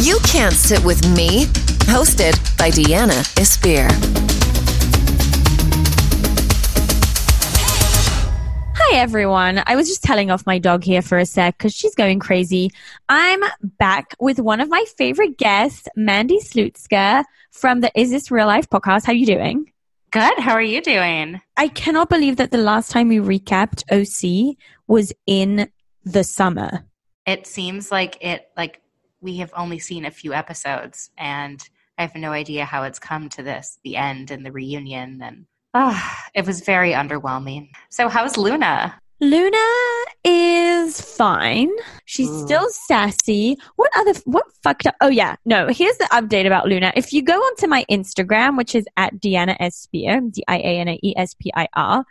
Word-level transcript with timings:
You 0.00 0.18
Can't 0.20 0.54
Sit 0.54 0.82
With 0.82 1.06
Me, 1.14 1.44
hosted 1.84 2.32
by 2.56 2.70
Deanna 2.70 3.20
Espir. 3.36 3.86
Hi, 8.74 8.96
everyone. 8.96 9.62
I 9.66 9.76
was 9.76 9.88
just 9.88 10.02
telling 10.02 10.30
off 10.30 10.46
my 10.46 10.58
dog 10.58 10.84
here 10.84 11.02
for 11.02 11.18
a 11.18 11.26
sec 11.26 11.58
because 11.58 11.74
she's 11.74 11.94
going 11.94 12.18
crazy. 12.18 12.70
I'm 13.10 13.42
back 13.78 14.14
with 14.18 14.40
one 14.40 14.60
of 14.60 14.70
my 14.70 14.82
favorite 14.96 15.36
guests, 15.36 15.86
Mandy 15.96 16.38
Slutsker 16.38 17.22
from 17.50 17.82
the 17.82 17.92
Is 17.94 18.10
This 18.10 18.30
Real 18.30 18.46
Life 18.46 18.70
podcast. 18.70 19.04
How 19.04 19.12
are 19.12 19.16
you 19.16 19.26
doing? 19.26 19.70
Good. 20.12 20.38
How 20.38 20.52
are 20.52 20.62
you 20.62 20.80
doing? 20.80 21.42
I 21.58 21.68
cannot 21.68 22.08
believe 22.08 22.36
that 22.36 22.52
the 22.52 22.56
last 22.56 22.90
time 22.90 23.08
we 23.08 23.18
recapped 23.18 23.84
OC 23.92 24.56
was 24.86 25.12
in 25.26 25.70
the 26.04 26.24
summer. 26.24 26.86
It 27.26 27.46
seems 27.46 27.92
like 27.92 28.16
it 28.22 28.50
like 28.56 28.80
we 29.20 29.36
have 29.38 29.52
only 29.56 29.78
seen 29.78 30.04
a 30.04 30.10
few 30.10 30.32
episodes 30.32 31.10
and 31.18 31.62
I 31.98 32.02
have 32.02 32.14
no 32.14 32.32
idea 32.32 32.64
how 32.64 32.84
it's 32.84 32.98
come 32.98 33.28
to 33.30 33.42
this, 33.42 33.78
the 33.84 33.96
end 33.96 34.30
and 34.30 34.44
the 34.44 34.52
reunion 34.52 35.20
and 35.22 35.46
ah, 35.74 36.24
it 36.34 36.46
was 36.46 36.62
very 36.62 36.92
underwhelming. 36.92 37.70
So 37.90 38.08
how's 38.08 38.36
Luna? 38.36 39.00
Luna 39.22 39.58
is 40.24 40.98
fine. 40.98 41.68
She's 42.06 42.30
Ooh. 42.30 42.46
still 42.46 42.70
sassy. 42.70 43.58
What 43.76 43.90
other 43.94 44.14
what 44.24 44.46
fucked 44.62 44.86
up? 44.86 44.94
Oh 45.02 45.08
yeah, 45.08 45.36
no. 45.44 45.68
Here's 45.68 45.98
the 45.98 46.08
update 46.10 46.46
about 46.46 46.66
Luna. 46.66 46.90
If 46.96 47.12
you 47.12 47.22
go 47.22 47.38
onto 47.38 47.66
my 47.66 47.84
Instagram, 47.90 48.56
which 48.56 48.74
is 48.74 48.86
at 48.96 49.20
Diana 49.20 49.58
Espir, 49.60 50.32
D 50.32 50.42
I 50.48 50.56
A 50.56 50.80
N 50.80 50.88
A 50.88 50.98
E 51.02 51.14
S 51.18 51.34
P 51.34 51.52
I 51.54 51.68
R, 51.74 52.04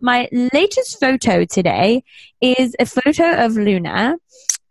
my 0.00 0.28
latest 0.32 0.98
photo 0.98 1.44
today 1.44 2.02
is 2.40 2.74
a 2.80 2.86
photo 2.86 3.44
of 3.44 3.52
Luna. 3.52 4.16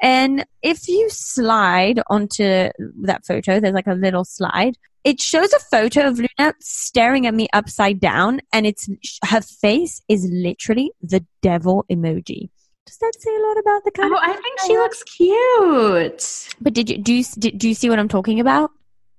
And 0.02 0.45
if 0.62 0.88
you 0.88 1.09
slide 1.09 2.02
onto 2.08 2.70
that 3.04 3.26
photo, 3.26 3.59
there's 3.59 3.73
like 3.73 3.88
a 3.88 3.94
little 3.94 4.26
slide. 4.26 4.77
It 5.04 5.21
shows 5.21 5.54
a 5.54 5.59
photo 5.59 6.08
of 6.08 6.18
Luna 6.18 6.54
staring 6.60 7.27
at 7.27 7.34
me 7.34 7.48
upside 7.54 7.99
down, 7.99 8.41
and 8.52 8.65
it's 8.65 8.90
her 9.24 9.41
face 9.41 10.02
is 10.10 10.27
literally 10.32 10.91
the 11.02 11.24
devil 11.41 11.85
emoji. 11.91 12.49
Does 12.85 12.98
that 12.98 13.13
say 13.18 13.35
a 13.35 13.40
lot 13.40 13.57
about 13.57 13.84
the 13.84 13.91
kind 13.91 14.13
Oh? 14.13 14.20
I 14.21 14.34
think 14.34 14.60
she 14.65 14.77
looks 14.77 15.04
cute. 15.04 16.55
But 16.62 16.74
did 16.74 16.90
you 16.90 16.98
do 16.98 17.13
you, 17.13 17.24
do 17.24 17.68
you 17.68 17.76
see 17.76 17.90
what 17.90 17.99
I'm 17.99 18.07
talking 18.07 18.40
about? 18.40 18.71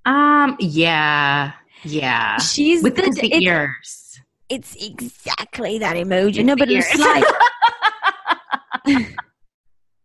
Um, 0.04 0.56
yeah. 0.60 1.52
Yeah. 1.82 2.38
She's 2.38 2.82
With 2.82 2.96
the, 2.96 3.02
the, 3.02 3.32
it's, 3.32 3.44
ears. 3.44 4.20
it's 4.48 4.76
exactly 4.76 5.78
that 5.78 5.96
emoji. 5.96 6.38
With 6.38 6.46
no, 6.46 6.56
but 6.56 6.68
the 6.68 6.74
ears. 8.86 9.14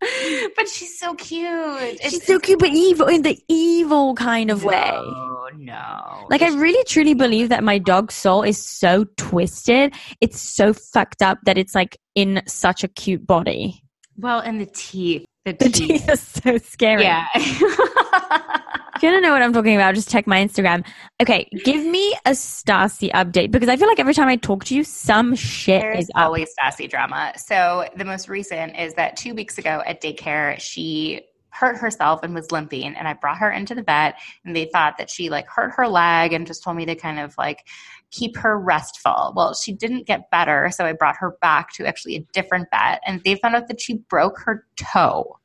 but 0.56 0.68
she's 0.68 0.98
so 0.98 1.14
cute. 1.16 2.00
She's 2.02 2.26
so 2.26 2.40
cute, 2.40 2.60
but 2.60 2.70
evil 2.70 3.08
in 3.08 3.22
the 3.22 3.40
evil 3.48 4.16
kind 4.16 4.50
of 4.50 4.64
way. 4.64 4.90
No, 4.94 5.50
no. 5.58 6.26
Like 6.30 6.42
I 6.42 6.50
really 6.50 6.84
truly 6.86 7.14
believe 7.14 7.50
that 7.50 7.64
my 7.64 7.78
dog's 7.78 8.16
soul 8.16 8.42
is 8.44 8.58
so 8.58 9.06
twisted. 9.18 9.94
It's 10.20 10.40
so 10.40 10.74
fucked 10.74 11.22
up 11.22 11.38
that 11.46 11.58
it's 11.58 11.76
like 11.76 11.98
in 12.16 12.42
such 12.48 12.84
a 12.84 12.88
cute 12.88 13.26
body. 13.28 13.84
well, 14.18 14.40
and 14.40 14.60
the 14.60 14.66
teeth. 14.66 15.26
The, 15.46 15.54
The 15.54 15.70
teeth. 15.70 15.88
teeth 15.88 16.10
are 16.10 16.18
so 16.18 16.58
scary. 16.58 17.04
Yeah. 17.04 17.28
If 18.94 19.06
you 19.06 19.10
don't 19.10 19.24
know 19.24 19.32
what 19.32 19.42
I'm 19.42 19.52
talking 19.52 19.74
about, 19.74 19.96
just 19.96 20.12
check 20.12 20.28
my 20.28 20.46
Instagram. 20.46 20.86
Okay, 21.20 21.50
give 21.66 21.84
me 21.84 22.14
a 22.26 22.32
Stassi 22.32 23.10
update 23.14 23.50
because 23.50 23.68
I 23.68 23.76
feel 23.76 23.88
like 23.88 24.00
every 24.00 24.14
time 24.14 24.28
I 24.28 24.36
talk 24.36 24.64
to 24.66 24.76
you, 24.76 24.84
some 24.84 25.34
shit 25.34 25.82
There's 25.82 26.04
is 26.04 26.12
up. 26.14 26.28
always 26.28 26.54
sassy 26.54 26.88
drama. 26.88 27.34
So 27.36 27.90
the 27.96 28.06
most 28.06 28.30
recent 28.30 28.78
is 28.78 28.94
that 28.96 29.18
two 29.18 29.34
weeks 29.34 29.58
ago 29.58 29.82
at 29.88 30.04
daycare, 30.04 30.60
she 30.60 31.22
hurt 31.50 31.78
herself 31.80 32.22
and 32.22 32.36
was 32.36 32.52
limping, 32.52 32.94
and 32.96 33.08
I 33.08 33.14
brought 33.14 33.38
her 33.40 33.50
into 33.50 33.74
the 33.74 33.82
vet, 33.82 34.20
and 34.46 34.56
they 34.56 34.66
thought 34.66 35.00
that 35.00 35.10
she 35.10 35.32
like 35.32 35.48
hurt 35.48 35.72
her 35.78 35.88
leg 35.88 36.34
and 36.34 36.46
just 36.46 36.62
told 36.64 36.78
me 36.78 36.86
to 36.86 36.94
kind 36.94 37.20
of 37.20 37.34
like 37.40 37.66
keep 38.12 38.38
her 38.38 38.60
restful. 38.60 39.34
Well, 39.36 39.54
she 39.54 39.72
didn't 39.74 40.06
get 40.06 40.30
better, 40.32 40.70
so 40.72 40.86
I 40.86 40.94
brought 40.94 41.16
her 41.18 41.38
back 41.42 41.72
to 41.74 41.86
actually 41.86 42.16
a 42.18 42.26
different 42.34 42.68
vet, 42.72 43.02
and 43.06 43.22
they 43.24 43.36
found 43.36 43.56
out 43.56 43.68
that 43.70 43.82
she 43.82 43.98
broke 44.10 44.40
her 44.42 44.66
toe, 44.78 45.40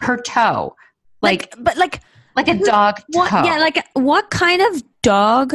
her 0.00 0.16
toe, 0.16 0.76
like 1.22 1.54
but 1.58 1.76
like 1.76 2.00
like 2.36 2.48
a 2.48 2.54
What- 2.54 2.66
dog 2.66 2.96
toe. 2.98 3.04
what? 3.20 3.32
Yeah, 3.44 3.58
like 3.58 3.84
what 3.94 4.30
kind 4.30 4.62
of 4.62 4.82
dog 5.02 5.54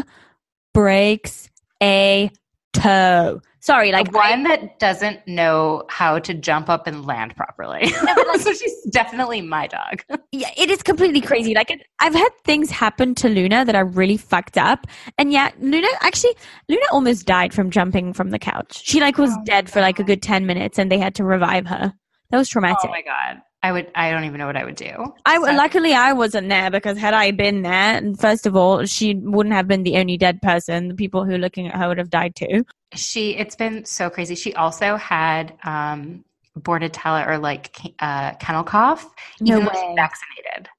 breaks 0.74 1.50
a 1.82 2.32
toe? 2.74 3.42
Sorry, 3.60 3.92
like 3.92 4.12
Like 4.12 4.16
I- 4.24 4.32
one 4.32 4.44
that 4.44 4.80
doesn't 4.80 5.28
know 5.28 5.84
how 5.90 6.20
to 6.20 6.34
jump 6.34 6.70
up 6.70 6.88
and 6.88 7.06
land 7.06 7.36
properly. 7.36 7.88
so 8.40 8.54
she's 8.54 8.82
definitely 8.92 9.42
my 9.42 9.68
dog. 9.68 10.04
yeah, 10.32 10.52
it 10.56 10.70
is 10.70 10.84
completely 10.84 11.22
crazy. 11.22 11.54
Like 11.54 11.72
it, 11.72 11.82
I've 12.00 12.14
had 12.14 12.30
things 12.46 12.70
happen 12.70 13.16
to 13.16 13.30
Luna 13.30 13.66
that 13.66 13.76
are 13.76 13.86
really 13.86 14.18
fucked 14.18 14.58
up, 14.58 14.86
and 15.18 15.32
yeah, 15.32 15.52
Luna 15.60 15.88
actually 16.02 16.36
Luna 16.70 16.86
almost 16.92 17.26
died 17.26 17.54
from 17.54 17.72
jumping 17.72 18.14
from 18.14 18.30
the 18.30 18.40
couch. 18.40 18.82
She 18.86 19.00
like 19.02 19.18
was 19.18 19.32
Oh 19.34 19.42
dead 19.46 19.70
for 19.70 19.82
like 19.82 20.00
a 20.00 20.04
good 20.04 20.22
ten 20.22 20.46
minutes, 20.46 20.78
and 20.78 20.92
they 20.92 21.00
had 21.00 21.16
to 21.16 21.24
revive 21.24 21.66
her. 21.68 21.94
That 22.30 22.38
was 22.38 22.50
oh 22.50 22.54
traumatic. 22.54 22.80
Oh 22.86 22.90
my 22.90 23.02
god. 23.02 23.42
I 23.64 23.72
would 23.72 23.92
I 23.96 24.12
don't 24.12 24.24
even 24.26 24.38
know 24.38 24.46
what 24.46 24.56
I 24.56 24.64
would 24.64 24.76
do. 24.76 25.14
I 25.26 25.36
So- 25.36 25.52
luckily 25.54 25.94
I 25.94 26.14
wasn't 26.14 26.48
there 26.50 26.70
because 26.70 26.98
had 26.98 27.14
I 27.14 27.32
been 27.32 27.64
there, 27.64 28.02
first 28.20 28.46
of 28.46 28.56
all, 28.56 28.86
she 28.86 29.16
wouldn't 29.16 29.54
have 29.56 29.68
been 29.68 29.84
the 29.84 29.98
only 29.98 30.18
dead 30.18 30.42
person. 30.42 30.88
The 30.90 30.94
people 30.94 31.26
who 31.26 31.32
were 31.32 31.38
looking 31.38 31.68
at 31.68 31.76
her 31.76 31.88
would 31.88 31.98
have 31.98 32.10
died 32.10 32.36
too. 32.36 32.66
she 32.94 33.36
it's 33.36 33.56
been 33.56 33.84
so 33.86 34.10
crazy. 34.10 34.36
She 34.36 34.54
also 34.54 34.96
had 34.96 35.54
um 35.64 36.24
bordetella 36.58 37.28
or 37.28 37.38
like 37.38 37.78
uh 38.00 38.34
kennel 38.36 38.64
cough 38.64 39.06
No 39.42 39.56
even 39.58 39.66
way. 39.68 39.94
vaccinated. 39.96 40.70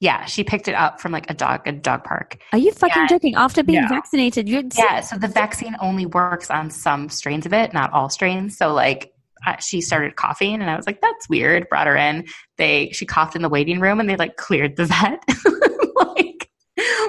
Yeah, 0.00 0.26
she 0.26 0.44
picked 0.44 0.68
it 0.68 0.74
up 0.74 1.00
from 1.00 1.12
like 1.12 1.30
a 1.30 1.34
dog 1.34 1.66
a 1.66 1.72
dog 1.72 2.04
park. 2.04 2.36
Are 2.52 2.58
you 2.58 2.72
fucking 2.72 3.02
Yeah. 3.02 3.06
joking? 3.08 3.34
After 3.34 3.62
being 3.62 3.82
No. 3.82 3.88
vaccinated, 3.88 4.48
you 4.48 4.68
Yeah, 4.76 5.00
so 5.00 5.16
the 5.16 5.28
vaccine 5.28 5.74
only 5.80 6.04
works 6.06 6.50
on 6.50 6.68
some 6.70 7.08
strains 7.08 7.46
of 7.46 7.52
it, 7.54 7.72
not 7.72 7.92
all 7.92 8.08
strains. 8.10 8.56
So 8.58 8.72
like 8.74 9.12
uh, 9.46 9.56
she 9.58 9.80
started 9.80 10.16
coughing 10.16 10.54
and 10.60 10.70
I 10.70 10.76
was 10.76 10.86
like 10.86 11.00
that's 11.00 11.28
weird. 11.28 11.68
Brought 11.68 11.86
her 11.88 11.96
in. 11.96 12.26
They 12.58 12.90
she 12.92 13.04
coughed 13.06 13.34
in 13.36 13.42
the 13.42 13.48
waiting 13.48 13.80
room 13.80 13.98
and 14.00 14.08
they 14.08 14.16
like 14.16 14.36
cleared 14.36 14.76
the 14.76 14.84
vet. 14.86 15.22
like 15.94 16.50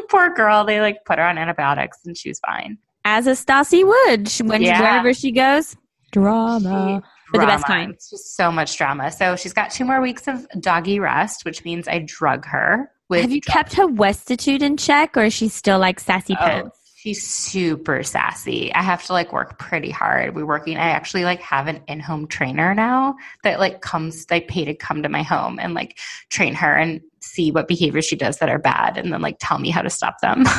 poor 0.09 0.33
girl, 0.33 0.63
they 0.65 0.79
like 0.81 1.05
put 1.05 1.19
her 1.19 1.25
on 1.25 1.37
antibiotics 1.37 1.99
and 2.05 2.17
she 2.17 2.29
was 2.29 2.39
fine. 2.39 2.77
as 3.05 3.27
a 3.27 3.31
Stassi 3.31 3.85
would 3.85 4.27
she, 4.29 4.43
when 4.43 4.61
Yeah. 4.61 4.79
wherever 4.81 5.13
she 5.13 5.31
goes. 5.31 5.75
Drama. 6.11 7.01
But 7.33 7.39
the 7.41 7.45
best 7.45 7.65
kind. 7.65 7.93
It's 7.93 8.09
just 8.09 8.37
so 8.37 8.51
much 8.51 8.77
drama. 8.77 9.11
So 9.11 9.35
she's 9.35 9.51
got 9.51 9.69
two 9.71 9.83
more 9.83 9.99
weeks 10.01 10.27
of 10.29 10.47
doggy 10.61 10.99
rest, 11.01 11.43
which 11.43 11.65
means 11.65 11.87
I 11.87 11.99
drug 12.07 12.45
her. 12.45 12.89
With 13.09 13.21
Have 13.21 13.31
you 13.31 13.41
drug- 13.41 13.53
kept 13.53 13.73
her 13.73 13.87
westitude 13.87 14.61
in 14.61 14.77
check, 14.77 15.17
or 15.17 15.25
is 15.25 15.33
she 15.33 15.49
still 15.49 15.79
like 15.79 15.99
sassy 15.99 16.33
Oh, 16.39 16.45
pants? 16.45 16.79
She's 17.07 17.25
super 17.25 18.03
sassy. 18.03 18.73
I 18.73 18.83
have 18.83 19.05
to 19.05 19.13
like 19.13 19.31
work 19.31 19.57
pretty 19.59 19.89
hard. 19.89 20.35
We're 20.35 20.45
working. 20.45 20.75
I 20.75 20.89
actually 20.89 21.23
like 21.23 21.39
have 21.39 21.67
an 21.67 21.81
in-home 21.87 22.27
trainer 22.27 22.75
now 22.75 23.15
that 23.43 23.59
like 23.59 23.79
comes. 23.79 24.25
I 24.29 24.41
pay 24.41 24.65
to 24.65 24.75
come 24.75 25.03
to 25.03 25.09
my 25.09 25.23
home 25.23 25.57
and 25.57 25.73
like 25.73 25.99
train 26.29 26.53
her 26.55 26.75
and 26.75 26.99
see 27.21 27.49
what 27.51 27.69
behaviors 27.69 28.05
she 28.05 28.17
does 28.17 28.39
that 28.39 28.49
are 28.49 28.59
bad, 28.59 28.97
and 28.97 29.13
then 29.13 29.21
like 29.21 29.37
tell 29.39 29.57
me 29.57 29.69
how 29.69 29.81
to 29.81 29.89
stop 29.89 30.19
them. 30.21 30.43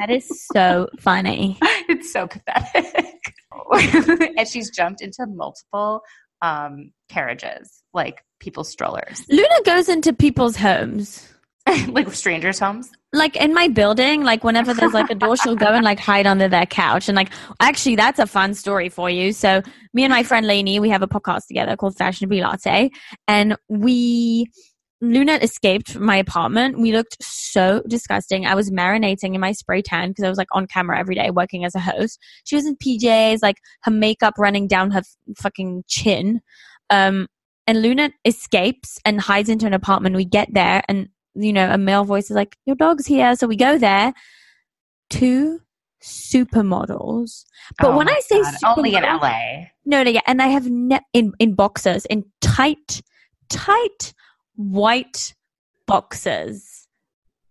That 0.00 0.08
is 0.08 0.46
so 0.54 0.88
funny. 0.98 1.58
it's 1.60 2.10
so 2.10 2.26
pathetic. 2.26 3.34
and 4.38 4.48
she's 4.48 4.70
jumped 4.70 5.02
into 5.02 5.26
multiple 5.26 6.00
um, 6.40 6.92
carriages, 7.10 7.82
like 7.92 8.24
people's 8.38 8.70
strollers, 8.70 9.26
Luna 9.28 9.60
goes 9.66 9.90
into 9.90 10.14
people's 10.14 10.56
homes. 10.56 11.28
like 11.88 12.12
strangers' 12.12 12.58
homes. 12.58 12.90
like 13.12 13.36
in 13.36 13.52
my 13.52 13.68
building, 13.68 14.22
like 14.22 14.44
whenever 14.44 14.72
there's 14.72 14.92
like 14.92 15.10
a 15.10 15.14
door, 15.14 15.36
she'll 15.36 15.56
go 15.56 15.66
and 15.66 15.84
like 15.84 15.98
hide 15.98 16.26
under 16.26 16.48
their 16.48 16.66
couch. 16.66 17.08
And 17.08 17.16
like, 17.16 17.30
actually, 17.60 17.96
that's 17.96 18.18
a 18.18 18.26
fun 18.26 18.54
story 18.54 18.88
for 18.88 19.10
you. 19.10 19.32
So, 19.32 19.62
me 19.92 20.04
and 20.04 20.10
my 20.10 20.22
friend 20.22 20.46
Lainey, 20.46 20.80
we 20.80 20.88
have 20.90 21.02
a 21.02 21.08
podcast 21.08 21.46
together 21.48 21.76
called 21.76 21.96
Fashionably 21.96 22.40
Latte, 22.40 22.90
and 23.28 23.56
we. 23.68 24.46
Luna 25.02 25.36
escaped 25.36 25.92
from 25.92 26.04
my 26.04 26.16
apartment. 26.16 26.78
We 26.78 26.92
looked 26.92 27.16
so 27.22 27.82
disgusting. 27.88 28.44
I 28.44 28.54
was 28.54 28.70
marinating 28.70 29.34
in 29.34 29.40
my 29.40 29.52
spray 29.52 29.80
tan 29.80 30.10
because 30.10 30.24
I 30.24 30.28
was 30.28 30.36
like 30.36 30.48
on 30.52 30.66
camera 30.66 30.98
every 30.98 31.14
day 31.14 31.30
working 31.30 31.64
as 31.64 31.74
a 31.74 31.80
host. 31.80 32.18
She 32.44 32.54
was 32.54 32.66
in 32.66 32.76
PJs, 32.76 33.38
like 33.40 33.56
her 33.84 33.90
makeup 33.90 34.34
running 34.36 34.68
down 34.68 34.90
her 34.90 34.98
f- 34.98 35.16
fucking 35.38 35.84
chin. 35.88 36.42
Um, 36.90 37.28
and 37.66 37.80
Luna 37.80 38.10
escapes 38.26 38.98
and 39.06 39.22
hides 39.22 39.48
into 39.48 39.64
an 39.64 39.72
apartment. 39.72 40.16
We 40.16 40.26
get 40.26 40.48
there 40.52 40.82
and 40.86 41.08
you 41.34 41.52
know, 41.52 41.70
a 41.70 41.78
male 41.78 42.04
voice 42.04 42.24
is 42.30 42.36
like, 42.36 42.56
Your 42.66 42.76
dog's 42.76 43.06
here. 43.06 43.34
So 43.36 43.46
we 43.46 43.56
go 43.56 43.78
there. 43.78 44.12
Two 45.08 45.60
supermodels. 46.02 47.44
But 47.78 47.88
Oh 47.88 47.96
when 47.96 48.08
I 48.08 48.20
say 48.20 48.42
only 48.66 48.94
in 48.94 49.02
LA. 49.02 49.66
No, 49.84 50.02
no, 50.02 50.10
yeah. 50.10 50.20
And 50.26 50.40
I 50.42 50.46
have 50.48 50.68
ne- 50.68 51.00
in, 51.12 51.32
in 51.38 51.54
boxers, 51.54 52.04
in 52.06 52.24
tight, 52.40 53.02
tight 53.48 54.12
white 54.56 55.34
boxers. 55.86 56.86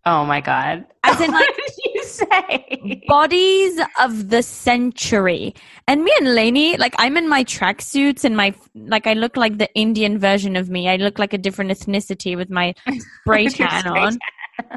Oh 0.05 0.25
my 0.25 0.39
god! 0.41 0.85
As 1.03 1.19
in, 1.19 1.29
like- 1.31 1.39
what 1.41 1.55
did 1.55 1.65
you 1.67 1.68
say? 2.09 3.03
Bodies 3.07 3.79
of 3.99 4.29
the 4.29 4.43
century. 4.43 5.53
And 5.87 6.03
me 6.03 6.13
and 6.19 6.35
Lainey, 6.35 6.77
like 6.77 6.95
I'm 6.97 7.17
in 7.17 7.27
my 7.27 7.43
tracksuits 7.43 8.23
and 8.23 8.35
my 8.35 8.53
like 8.75 9.07
I 9.07 9.13
look 9.13 9.37
like 9.37 9.57
the 9.57 9.73
Indian 9.75 10.17
version 10.19 10.55
of 10.55 10.69
me. 10.69 10.89
I 10.89 10.97
look 10.97 11.19
like 11.19 11.33
a 11.33 11.37
different 11.37 11.71
ethnicity 11.71 12.35
with 12.35 12.49
my 12.49 12.73
spray 13.21 13.49
spray 13.49 13.67
on. 13.85 14.17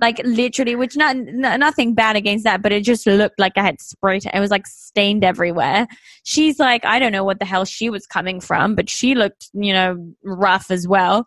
like 0.00 0.20
literally, 0.24 0.76
which 0.76 0.96
not 0.96 1.16
n- 1.16 1.40
nothing 1.40 1.94
bad 1.94 2.16
against 2.16 2.44
that, 2.44 2.62
but 2.62 2.72
it 2.72 2.84
just 2.84 3.06
looked 3.06 3.38
like 3.38 3.52
I 3.56 3.62
had 3.62 3.80
spray. 3.80 4.18
it. 4.18 4.26
It 4.32 4.40
was 4.40 4.50
like 4.50 4.66
stained 4.66 5.24
everywhere. 5.24 5.86
She's 6.24 6.58
like, 6.58 6.84
I 6.84 6.98
don't 6.98 7.12
know 7.12 7.24
what 7.24 7.38
the 7.38 7.44
hell 7.44 7.64
she 7.64 7.90
was 7.90 8.06
coming 8.06 8.40
from, 8.40 8.74
but 8.74 8.88
she 8.88 9.14
looked, 9.14 9.48
you 9.52 9.72
know, 9.72 10.14
rough 10.24 10.70
as 10.70 10.86
well. 10.86 11.26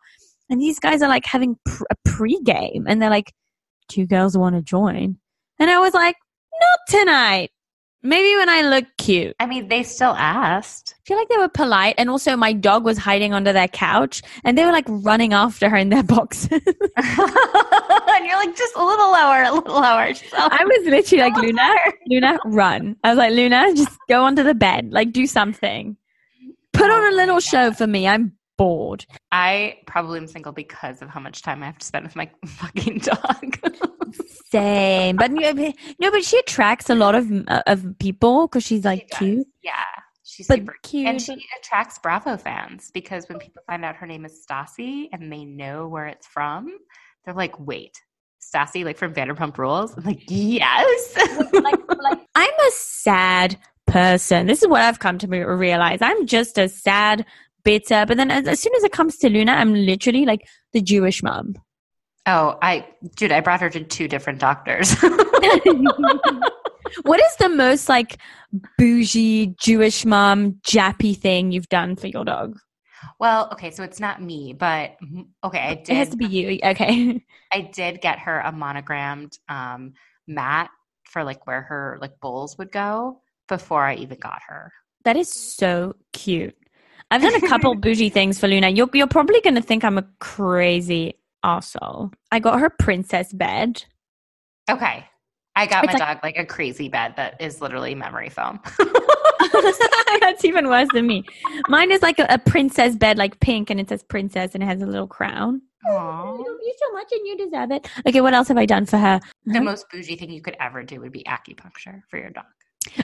And 0.50 0.62
these 0.62 0.80
guys 0.80 1.01
are 1.01 1.10
like 1.10 1.25
having 1.25 1.58
pr- 1.66 1.86
a 1.90 1.96
pregame, 2.08 2.84
and 2.88 3.01
they're 3.01 3.10
like, 3.10 3.34
two 3.88 4.06
girls 4.06 4.38
want 4.38 4.56
to 4.56 4.62
join, 4.62 5.18
and 5.60 5.69
I 5.69 5.80
was 5.80 5.94
like, 5.94 6.16
not 6.60 6.80
tonight. 7.00 7.52
Maybe 8.06 8.36
when 8.38 8.50
I 8.50 8.62
look 8.62 8.86
cute. 9.00 9.36
I 9.40 9.48
mean, 9.48 9.68
they 9.68 9.81
still 9.81 10.12
asked. 10.12 10.94
I 10.96 11.02
feel 11.07 11.18
like 11.18 11.28
they 11.28 11.38
were 11.38 11.50
polite, 11.50 11.96
and 11.98 12.07
also 12.07 12.36
my 12.36 12.54
dog 12.54 12.86
was 12.86 13.00
hiding 13.00 13.34
under 13.34 13.52
their 13.52 13.68
couch, 13.68 14.22
and 14.44 14.56
they 14.56 14.63
were 14.63 14.72
like 14.72 14.86
running 14.88 15.34
after 15.34 15.69
her 15.69 15.75
in 15.78 15.90
their 15.90 16.04
boxes. 16.16 16.52
and 16.52 18.25
you're 18.25 18.38
like, 18.38 18.56
just 18.56 18.75
a 18.75 18.86
little 18.86 19.12
lower, 19.12 19.42
a 19.42 19.52
little 19.52 19.74
lower. 19.74 20.13
I 20.34 20.63
was 20.66 20.86
literally 20.88 21.24
like, 21.24 21.36
Luna, 21.36 21.62
lower." 21.63 21.94
Luna, 22.08 22.40
run. 22.46 22.96
I 23.04 23.10
was 23.10 23.18
like, 23.18 23.31
Luna, 23.31 23.74
just 23.74 23.98
go 24.08 24.24
onto 24.24 24.44
the 24.44 24.54
bed, 24.54 24.92
like 24.92 25.12
do 25.12 25.25
something. 25.25 25.98
Put 26.74 26.92
on 26.92 27.12
a 27.12 27.16
little 27.16 27.40
show 27.40 27.72
for 27.72 27.88
me. 27.88 28.08
I'm 28.08 28.34
bored. 28.57 29.06
I 29.31 29.78
probably 29.88 30.19
am 30.19 30.28
single 30.28 30.52
because 30.52 31.02
of 31.02 31.10
how 31.10 31.19
much 31.19 31.42
time 31.42 31.62
I 31.63 31.68
have 31.68 31.78
to 31.78 31.86
spend 31.86 32.06
with 32.06 32.16
my 32.16 32.30
fucking 32.46 33.00
dog. 33.00 33.57
Same, 34.50 35.16
but 35.18 35.31
no, 35.31 35.54
but- 36.12 36.24
she 36.24 36.38
attracts 36.40 36.90
a 36.90 36.96
lot 36.96 37.16
of 37.16 37.30
uh, 37.48 37.63
of 37.68 37.86
people 38.00 38.48
because 38.48 38.63
she's 38.63 38.86
like 38.86 39.07
She 39.13 39.18
cute, 39.18 39.48
Yeah, 39.63 39.74
she's 40.24 40.48
but 40.48 40.60
super 40.60 40.75
cute. 40.84 41.07
And 41.07 41.22
she 41.22 41.34
attracts 41.62 42.00
Bravo 42.00 42.38
fans 42.38 42.92
because 42.94 43.28
when 43.28 43.40
people 43.40 43.62
find 43.68 43.84
out 43.84 43.96
her 43.98 44.07
name 44.07 44.25
is 44.25 44.46
Stassi 44.50 45.10
and 45.12 45.31
they 45.31 45.44
know 45.46 45.88
where 45.88 46.08
it's 46.08 46.28
from, 46.28 46.78
they're 47.25 47.34
like, 47.34 47.60
wait, 47.60 48.00
Stassi, 48.42 48.86
like 48.86 48.98
from 48.98 49.13
Vanderpump 49.13 49.58
Rules? 49.58 49.98
I'm 49.98 50.04
like, 50.04 50.24
yes. 50.28 51.18
like, 51.54 51.80
like 52.01 52.19
I'm 52.36 52.54
a 52.54 52.72
sad 52.72 53.58
person. 53.88 54.48
This 54.48 54.62
is 54.62 54.68
what 54.68 54.81
I've 54.81 55.00
come 55.00 55.18
to 55.19 55.28
realize. 55.28 56.00
I'm 56.01 56.25
just 56.28 56.58
a 56.58 56.69
sad, 56.69 57.25
bitter. 57.66 58.06
But 58.06 58.16
then 58.16 58.32
as, 58.32 58.48
as 58.48 58.62
soon 58.62 58.74
as 58.76 58.84
it 58.84 58.94
comes 58.94 59.18
to 59.18 59.30
Luna, 59.30 59.52
I'm 59.52 59.74
literally 59.74 60.26
like 60.26 60.48
the 60.72 60.82
Jewish 60.82 61.22
mom. 61.22 61.56
oh, 62.26 62.58
I, 62.62 62.88
dude, 63.18 63.34
I 63.34 63.42
brought 63.42 63.62
her 63.62 63.70
to 63.72 63.84
two 63.84 64.08
different 64.08 64.40
doctors. 64.40 64.94
what 67.04 67.20
is 67.20 67.36
the 67.38 67.52
most 67.54 67.90
like 67.90 68.18
bougie 68.78 69.48
Jewish 69.60 70.06
mom 70.06 70.54
jappy 70.66 71.18
thing 71.18 71.52
you've 71.52 71.70
done 71.70 71.98
for 71.98 72.08
your 72.08 72.24
dog? 72.24 72.58
well, 73.20 73.50
okay, 73.52 73.72
so 73.72 73.84
it's 73.84 74.00
not 74.00 74.22
me, 74.22 74.54
but 74.54 74.96
mm, 75.04 75.28
okay, 75.44 75.60
I 75.60 75.72
It 75.72 75.90
has 75.90 76.10
to 76.10 76.18
be 76.18 76.26
you. 76.26 76.60
Okay. 76.64 77.24
I 77.52 77.62
did 77.62 78.02
get 78.02 78.20
her 78.20 78.40
a 78.40 78.52
monogrammed 78.52 79.38
um, 79.50 79.94
mat 80.28 80.70
for 81.04 81.24
like 81.24 81.48
where 81.48 81.62
her 81.62 81.98
like 82.02 82.20
bowls 82.20 82.58
would 82.58 82.72
go 82.72 83.22
before 83.48 83.84
I 83.84 83.96
even 83.96 84.18
got 84.20 84.42
her. 84.48 84.72
That 85.04 85.18
is 85.18 85.30
so 85.30 85.96
cute. 86.14 86.56
I've 87.16 87.22
done 87.22 87.36
a 87.44 87.48
couple 87.48 87.74
bougie 87.76 88.10
things 88.10 88.40
for 88.40 88.48
Luna. 88.48 88.70
You're, 88.70 88.90
you're 88.94 89.08
probably 89.08 89.40
going 89.42 89.56
to 89.56 89.62
think 89.62 89.84
I'm 89.86 89.98
a 89.98 90.06
crazy 90.20 91.14
arsehole. 91.46 92.12
I 92.32 92.40
got 92.40 92.60
her 92.60 92.70
princess 92.70 93.32
bed. 93.32 93.84
Okay. 94.70 95.06
I 95.56 95.66
got 95.68 95.86
It's 95.86 95.94
my 95.94 96.00
like- 96.00 96.16
dog 96.16 96.24
like 96.24 96.38
a 96.38 96.46
crazy 96.46 96.90
bed 96.90 97.14
that 97.16 97.40
is 97.40 97.62
literally 97.62 97.96
memory 97.96 98.30
foam. 98.30 98.60
That's 100.20 100.44
even 100.44 100.68
worse 100.68 100.90
than 100.94 101.08
me. 101.08 101.24
Mine 101.70 101.92
is 101.92 102.02
like 102.02 102.20
a, 102.20 102.26
a 102.30 102.38
princess 102.38 102.96
bed, 102.96 103.18
like 103.18 103.40
pink, 103.40 103.70
and 103.70 103.80
it 103.80 103.88
says 103.88 104.04
princess 104.04 104.54
and 104.54 104.62
it 104.64 104.66
has 104.66 104.82
a 104.82 104.86
little 104.86 105.08
crown. 105.08 105.62
I 105.88 105.92
Aw. 105.92 106.32
love 106.32 106.40
you 106.46 106.74
so 106.80 106.92
much 106.94 107.08
and 107.12 107.28
you 107.28 107.38
deserve 107.38 107.72
it. 107.72 107.88
Okay, 108.08 108.20
what 108.20 108.34
else 108.34 108.48
have 108.50 108.58
I 108.58 108.66
done 108.66 108.86
for 108.86 108.98
her? 108.98 109.22
The 109.46 109.62
most 109.62 109.86
bougie 109.92 110.16
thing 110.18 110.32
you 110.32 110.42
could 110.42 110.58
ever 110.60 110.84
do 110.84 111.00
would 111.00 111.12
be 111.12 111.24
acupuncture 111.24 112.02
for 112.10 112.18
your 112.18 112.32
dog. 112.32 112.46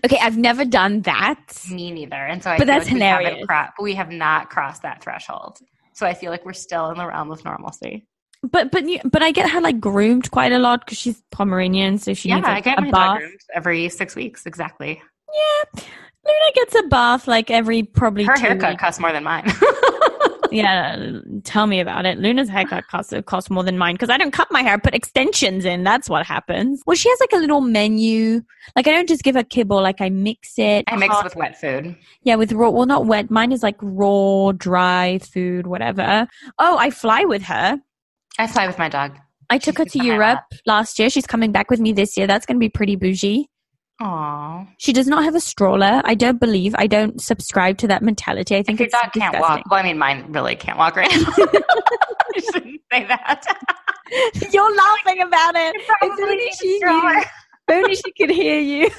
Okay, 0.05 0.17
I've 0.21 0.37
never 0.37 0.63
done 0.65 1.01
that. 1.01 1.39
Me 1.71 1.91
neither. 1.91 2.15
And 2.15 2.41
so 2.43 2.51
I 2.51 2.57
But 2.57 2.67
that's 2.67 2.85
like 2.85 2.93
we 2.93 2.99
hilarious. 2.99 3.45
cro- 3.47 3.67
we 3.81 3.93
have 3.95 4.09
not 4.11 4.49
crossed 4.49 4.81
that 4.83 5.03
threshold. 5.03 5.59
So 5.93 6.05
I 6.05 6.13
feel 6.13 6.31
like 6.31 6.45
we're 6.45 6.53
still 6.53 6.89
in 6.91 6.97
the 6.97 7.05
realm 7.07 7.31
of 7.31 7.43
normalcy. 7.43 8.05
But 8.43 8.71
but 8.71 8.87
you, 8.87 8.99
but 9.05 9.21
I 9.21 9.31
get 9.31 9.49
her 9.51 9.61
like 9.61 9.79
groomed 9.79 10.31
quite 10.31 10.51
a 10.51 10.57
lot 10.59 10.83
because 10.85 10.97
she's 10.97 11.21
Pomeranian, 11.31 11.97
so 11.99 12.13
she 12.15 12.29
yeah, 12.29 12.37
needs 12.37 12.47
I 12.47 12.59
get 12.61 12.79
a 12.79 12.81
my 12.81 12.89
dog 12.89 12.93
bath. 12.93 13.17
groomed 13.19 13.39
every 13.53 13.87
six 13.89 14.15
weeks. 14.15 14.45
Exactly. 14.47 14.99
Yeah, 15.33 15.81
Luna 16.25 16.51
gets 16.55 16.75
a 16.75 16.83
bath 16.87 17.27
like 17.27 17.51
every 17.51 17.83
probably 17.83 18.23
Her 18.23 18.35
haircut 18.39 18.69
weeks. 18.71 18.81
costs 18.81 18.99
more 18.99 19.11
than 19.11 19.23
mine. 19.23 19.43
Yeah, 20.51 21.19
tell 21.43 21.67
me 21.67 21.79
about 21.79 22.05
it. 22.05 22.17
Luna's 22.19 22.49
haircut 22.49 22.87
costs 22.87 23.13
costs 23.25 23.49
more 23.49 23.63
than 23.63 23.77
mine 23.77 23.95
because 23.95 24.09
I 24.09 24.17
don't 24.17 24.31
cut 24.31 24.51
my 24.51 24.61
hair, 24.61 24.73
I 24.73 24.77
put 24.77 24.93
extensions 24.93 25.65
in. 25.65 25.83
That's 25.83 26.09
what 26.09 26.25
happens. 26.25 26.81
Well, 26.85 26.95
she 26.95 27.09
has 27.09 27.19
like 27.19 27.33
a 27.33 27.37
little 27.37 27.61
menu. 27.61 28.41
Like 28.75 28.87
I 28.87 28.91
don't 28.91 29.07
just 29.07 29.23
give 29.23 29.35
her 29.35 29.43
kibble. 29.43 29.81
Like 29.81 30.01
I 30.01 30.09
mix 30.09 30.57
it. 30.57 30.85
I 30.87 30.95
mix 30.97 31.13
hot- 31.13 31.23
with 31.23 31.35
wet 31.35 31.59
food. 31.59 31.95
Yeah, 32.23 32.35
with 32.35 32.51
raw. 32.51 32.69
Well, 32.69 32.85
not 32.85 33.05
wet. 33.05 33.31
Mine 33.31 33.51
is 33.51 33.63
like 33.63 33.77
raw, 33.81 34.51
dry 34.51 35.19
food, 35.19 35.67
whatever. 35.67 36.27
Oh, 36.59 36.77
I 36.77 36.89
fly 36.89 37.23
with 37.23 37.43
her. 37.43 37.79
I 38.37 38.47
fly 38.47 38.67
with 38.67 38.77
my 38.77 38.89
dog. 38.89 39.17
I 39.49 39.57
took 39.57 39.77
her 39.77 39.85
to 39.85 40.03
Europe 40.03 40.39
last 40.65 40.97
year. 40.97 41.09
She's 41.09 41.27
coming 41.27 41.51
back 41.51 41.69
with 41.69 41.81
me 41.81 41.91
this 41.91 42.17
year. 42.17 42.25
That's 42.25 42.45
going 42.45 42.55
to 42.55 42.59
be 42.59 42.69
pretty 42.69 42.95
bougie. 42.95 43.49
Aww. 44.01 44.67
She 44.77 44.93
does 44.93 45.07
not 45.07 45.23
have 45.23 45.35
a 45.35 45.39
stroller. 45.39 46.01
I 46.03 46.15
don't 46.15 46.39
believe. 46.39 46.73
I 46.77 46.87
don't 46.87 47.21
subscribe 47.21 47.77
to 47.79 47.87
that 47.87 48.01
mentality. 48.01 48.55
I 48.55 48.63
think 48.63 48.79
Your 48.79 48.87
it's 48.87 48.99
dog 48.99 49.11
can't 49.13 49.39
walk. 49.39 49.61
Well, 49.69 49.79
I 49.79 49.83
mean, 49.83 49.99
mine 49.99 50.31
really 50.31 50.55
can't 50.55 50.77
walk 50.77 50.95
right 50.95 51.11
now. 51.11 51.33
I 51.37 52.39
shouldn't 52.39 52.81
say 52.91 53.05
that. 53.05 53.45
You're 54.51 54.75
laughing 54.75 55.21
about 55.21 55.55
it. 55.55 55.75
If 56.01 56.19
only 56.19 56.51
she 56.59 56.79
knew. 56.79 57.19
If 57.19 57.29
only 57.69 57.95
she 57.95 58.11
could 58.13 58.31
hear 58.31 58.59
you. 58.59 58.89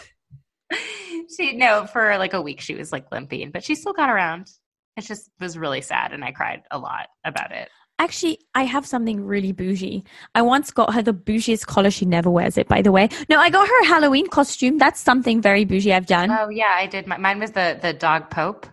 she 1.37 1.57
no 1.57 1.87
for 1.87 2.17
like 2.19 2.35
a 2.35 2.41
week 2.41 2.61
she 2.61 2.75
was 2.75 2.93
like 2.93 3.11
limping 3.13 3.51
but 3.51 3.65
she 3.65 3.75
still 3.75 3.93
got 3.93 4.11
around 4.11 4.49
it 4.97 5.03
just 5.03 5.31
was 5.41 5.59
really 5.59 5.81
sad 5.81 6.13
and 6.13 6.25
i 6.25 6.33
cried 6.33 6.63
a 6.71 6.79
lot 6.79 7.09
about 7.25 7.53
it 7.53 7.69
Actually, 7.99 8.39
I 8.55 8.65
have 8.65 8.85
something 8.87 9.25
really 9.25 9.53
bougie. 9.53 10.03
I 10.35 10.43
once 10.43 10.71
got 10.71 10.93
her 10.95 11.03
the 11.03 11.15
bougiest 11.15 11.67
collar. 11.67 11.91
She 11.91 12.05
never 12.05 12.31
wears 12.31 12.59
it, 12.59 12.67
by 12.67 12.83
the 12.83 12.91
way. 12.91 13.09
No, 13.29 13.39
I 13.39 13.49
got 13.51 13.69
her 13.69 13.81
a 13.83 13.87
Halloween 13.87 14.27
costume. 14.27 14.79
That's 14.79 14.99
something 15.01 15.41
very 15.41 15.65
bougie 15.65 15.93
I've 15.93 16.07
done. 16.07 16.31
oh 16.31 16.49
yeah 16.49 16.75
i 16.77 16.87
did 16.87 17.07
mine 17.07 17.39
was 17.39 17.53
the 17.53 17.79
the 17.81 17.93
dog 17.93 18.29
pope 18.31 18.67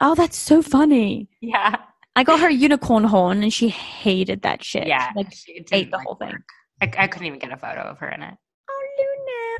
oh, 0.00 0.14
that's 0.14 0.38
so 0.38 0.62
funny. 0.62 1.28
yeah 1.40 1.76
I 2.16 2.24
got 2.24 2.40
her 2.40 2.48
a 2.48 2.52
unicorn 2.52 3.04
horn, 3.04 3.42
and 3.42 3.52
she 3.52 3.68
hated 3.68 4.42
that 4.42 4.64
shit. 4.64 4.86
yeah 4.86 5.10
like 5.14 5.32
she 5.32 5.64
ate 5.72 5.90
the 5.90 5.96
like 5.98 6.06
whole 6.06 6.16
thing. 6.16 6.34
I, 6.82 6.90
I 6.98 7.06
couldn't 7.06 7.26
even 7.26 7.38
get 7.38 7.52
a 7.52 7.56
photo 7.56 7.82
of 7.82 7.98
her 7.98 8.08
in 8.08 8.22
it. 8.22 8.34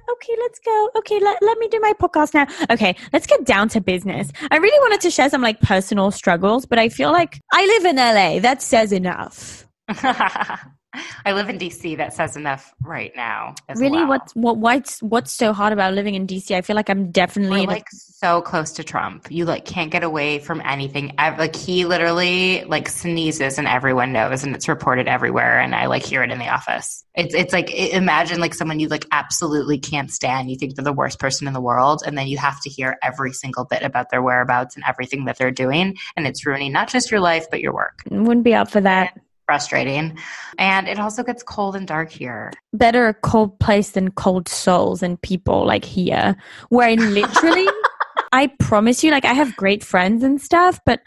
Okay, 0.08 0.34
let's 0.38 0.58
go. 0.60 0.90
Okay, 0.96 1.20
let, 1.20 1.42
let 1.42 1.58
me 1.58 1.68
do 1.68 1.80
my 1.80 1.92
podcast 1.92 2.34
now. 2.34 2.46
Okay, 2.70 2.96
let's 3.12 3.26
get 3.26 3.44
down 3.44 3.68
to 3.70 3.80
business. 3.80 4.30
I 4.50 4.56
really 4.56 4.78
wanted 4.80 5.00
to 5.02 5.10
share 5.10 5.30
some 5.30 5.42
like 5.42 5.60
personal 5.60 6.10
struggles, 6.10 6.66
but 6.66 6.78
I 6.78 6.88
feel 6.88 7.12
like 7.12 7.40
I 7.52 7.66
live 7.66 7.84
in 7.84 7.96
LA. 7.96 8.38
That 8.40 8.62
says 8.62 8.92
enough. 8.92 9.66
i 11.24 11.32
live 11.32 11.48
in 11.48 11.58
dc 11.58 11.96
that 11.96 12.12
says 12.12 12.36
enough 12.36 12.74
right 12.82 13.12
now 13.16 13.54
really, 13.76 13.98
well. 13.98 14.08
what's 14.08 14.32
what? 14.34 14.58
What's 14.58 15.02
what's 15.02 15.32
so 15.32 15.52
hard 15.52 15.72
about 15.72 15.94
living 15.94 16.14
in 16.14 16.26
DC? 16.26 16.54
I 16.54 16.62
feel 16.62 16.76
like 16.76 16.90
I'm 16.90 17.10
definitely 17.10 17.62
in 17.62 17.68
a 17.68 17.72
like 17.72 17.86
so 17.90 18.40
close 18.40 18.72
to 18.72 18.84
Trump. 18.84 19.30
You 19.30 19.44
like 19.44 19.64
can't 19.64 19.90
get 19.90 20.02
away 20.02 20.38
from 20.38 20.60
anything. 20.64 21.14
I, 21.18 21.36
like 21.36 21.56
he 21.56 21.84
literally 21.84 22.64
like 22.64 22.88
sneezes 22.88 23.58
and 23.58 23.66
everyone 23.66 24.12
knows, 24.12 24.44
and 24.44 24.54
it's 24.54 24.68
reported 24.68 25.08
everywhere. 25.08 25.60
And 25.60 25.74
I 25.74 25.86
like 25.86 26.04
hear 26.04 26.22
it 26.22 26.30
in 26.30 26.38
the 26.38 26.48
office. 26.48 27.04
It's 27.14 27.34
it's 27.34 27.52
like 27.52 27.70
imagine 27.70 28.40
like 28.40 28.54
someone 28.54 28.80
you 28.80 28.88
like 28.88 29.06
absolutely 29.12 29.78
can't 29.78 30.10
stand. 30.10 30.50
You 30.50 30.56
think 30.56 30.76
they're 30.76 30.84
the 30.84 30.92
worst 30.92 31.18
person 31.18 31.46
in 31.46 31.54
the 31.54 31.60
world, 31.60 32.02
and 32.06 32.16
then 32.16 32.26
you 32.26 32.38
have 32.38 32.60
to 32.62 32.70
hear 32.70 32.98
every 33.02 33.32
single 33.32 33.64
bit 33.64 33.82
about 33.82 34.10
their 34.10 34.22
whereabouts 34.22 34.76
and 34.76 34.84
everything 34.86 35.24
that 35.26 35.38
they're 35.38 35.50
doing, 35.50 35.96
and 36.16 36.26
it's 36.26 36.46
ruining 36.46 36.72
not 36.72 36.88
just 36.88 37.10
your 37.10 37.20
life 37.20 37.46
but 37.50 37.60
your 37.60 37.74
work. 37.74 38.02
wouldn't 38.10 38.44
be 38.44 38.54
up 38.54 38.70
for 38.70 38.80
that. 38.80 39.18
Frustrating, 39.50 40.16
and 40.58 40.86
it 40.86 41.00
also 41.00 41.24
gets 41.24 41.42
cold 41.42 41.74
and 41.74 41.84
dark 41.84 42.08
here. 42.08 42.52
Better 42.72 43.08
a 43.08 43.14
cold 43.14 43.58
place 43.58 43.90
than 43.90 44.12
cold 44.12 44.48
souls 44.48 45.02
and 45.02 45.20
people 45.20 45.66
like 45.66 45.84
here, 45.84 46.36
where 46.68 46.86
I 46.86 46.94
literally, 46.94 47.66
I 48.32 48.46
promise 48.60 49.02
you, 49.02 49.10
like 49.10 49.24
I 49.24 49.34
have 49.34 49.56
great 49.56 49.82
friends 49.82 50.22
and 50.22 50.40
stuff, 50.40 50.78
but 50.86 51.00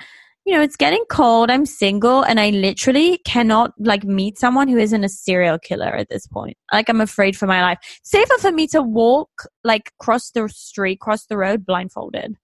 you 0.45 0.53
know, 0.53 0.62
it's 0.62 0.75
getting 0.75 1.05
cold. 1.09 1.50
I'm 1.50 1.65
single 1.65 2.21
and 2.21 2.38
I 2.38 2.50
literally 2.50 3.19
cannot 3.19 3.71
like 3.79 4.03
meet 4.03 4.38
someone 4.38 4.67
who 4.67 4.77
isn't 4.77 5.05
a 5.05 5.07
serial 5.07 5.57
killer 5.57 5.95
at 5.95 6.09
this 6.09 6.27
point. 6.27 6.57
Like 6.73 6.89
I'm 6.89 7.00
afraid 7.00 7.38
for 7.38 7.47
my 7.47 7.62
life. 7.62 7.77
Safer 8.03 8.38
for 8.39 8.51
me 8.51 8.67
to 8.67 8.81
walk, 8.81 9.47
like 9.63 9.93
cross 10.00 10.31
the 10.31 10.50
street, 10.50 11.00
cross 11.00 11.27
the 11.27 11.38
road 11.38 11.65
blindfolded. 11.65 12.35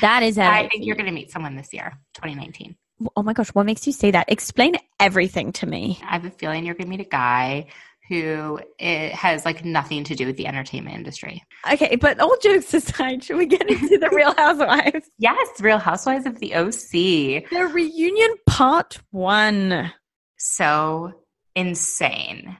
That 0.00 0.22
is 0.22 0.38
I 0.38 0.66
think 0.68 0.86
you're 0.86 0.96
going 0.96 1.04
to 1.04 1.12
meet 1.12 1.30
someone 1.30 1.56
this 1.56 1.74
year, 1.74 1.98
2019. 2.14 2.74
Oh 3.16 3.22
my 3.22 3.32
gosh, 3.32 3.48
what 3.50 3.66
makes 3.66 3.86
you 3.86 3.92
say 3.92 4.10
that? 4.10 4.30
Explain 4.30 4.76
everything 5.00 5.52
to 5.52 5.66
me. 5.66 5.98
I 6.02 6.14
have 6.14 6.24
a 6.24 6.30
feeling 6.30 6.64
you're 6.64 6.74
going 6.74 6.86
to 6.86 6.90
meet 6.90 7.00
a 7.00 7.08
guy 7.08 7.66
who 8.08 8.60
it 8.78 9.12
has 9.12 9.44
like 9.44 9.64
nothing 9.64 10.04
to 10.04 10.14
do 10.14 10.26
with 10.26 10.36
the 10.36 10.46
entertainment 10.46 10.96
industry. 10.96 11.42
Okay, 11.70 11.96
but 11.96 12.20
all 12.20 12.36
jokes 12.42 12.74
aside, 12.74 13.24
should 13.24 13.36
we 13.36 13.46
get 13.46 13.68
into 13.68 13.98
the 13.98 14.10
Real 14.10 14.34
Housewives? 14.34 15.08
Yes, 15.18 15.60
Real 15.60 15.78
Housewives 15.78 16.26
of 16.26 16.38
the 16.40 16.54
OC. 16.54 17.48
The 17.50 17.70
reunion 17.72 18.34
part 18.46 18.98
one. 19.12 19.92
So 20.36 21.12
insane. 21.54 22.56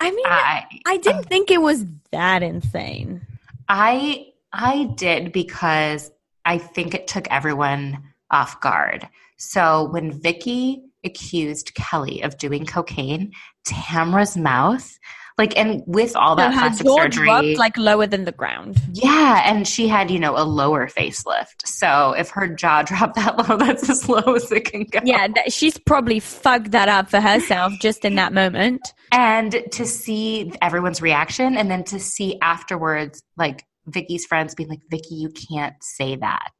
I 0.00 0.10
mean, 0.10 0.26
I, 0.26 0.64
I 0.86 0.96
didn't 0.96 1.18
um, 1.18 1.24
think 1.24 1.50
it 1.50 1.60
was 1.60 1.84
that 2.12 2.42
insane. 2.42 3.26
I 3.68 4.28
I 4.52 4.84
did 4.96 5.32
because 5.32 6.10
I 6.44 6.58
think 6.58 6.94
it 6.94 7.06
took 7.06 7.28
everyone 7.30 8.04
off 8.30 8.60
guard. 8.60 9.08
So 9.38 9.88
when 9.90 10.12
Vicki 10.20 10.82
accused 11.04 11.74
Kelly 11.74 12.22
of 12.22 12.38
doing 12.38 12.66
cocaine, 12.66 13.32
Tamra's 13.66 14.36
mouth, 14.36 14.98
like, 15.38 15.56
and 15.56 15.84
with 15.86 16.16
all 16.16 16.34
that 16.34 16.52
her 16.52 16.58
plastic 16.58 16.88
surgery, 16.88 17.26
dropped, 17.26 17.58
like 17.58 17.78
lower 17.78 18.08
than 18.08 18.24
the 18.24 18.32
ground. 18.32 18.76
yeah, 18.92 19.42
and 19.48 19.68
she 19.68 19.86
had 19.86 20.10
you 20.10 20.18
know 20.18 20.36
a 20.36 20.42
lower 20.42 20.88
facelift. 20.88 21.64
So 21.64 22.12
if 22.18 22.30
her 22.30 22.48
jaw 22.48 22.82
dropped 22.86 23.14
that 23.14 23.48
low, 23.48 23.56
that's 23.56 23.88
as 23.88 24.08
low 24.08 24.34
as 24.34 24.50
it 24.50 24.64
can 24.64 24.84
go. 24.84 24.98
Yeah, 25.04 25.28
that, 25.28 25.52
she's 25.52 25.78
probably 25.78 26.18
fucked 26.18 26.72
that 26.72 26.88
up 26.88 27.08
for 27.08 27.20
herself 27.20 27.72
just 27.80 28.04
in 28.04 28.16
that 28.16 28.32
moment. 28.32 28.80
and 29.12 29.62
to 29.72 29.86
see 29.86 30.52
everyone's 30.60 31.00
reaction, 31.00 31.56
and 31.56 31.70
then 31.70 31.84
to 31.84 32.00
see 32.00 32.36
afterwards, 32.42 33.22
like 33.36 33.64
Vicki's 33.86 34.26
friends 34.26 34.56
being 34.56 34.68
like, 34.68 34.82
"Vicki, 34.90 35.14
you 35.14 35.30
can't 35.30 35.76
say 35.80 36.16
that." 36.16 36.50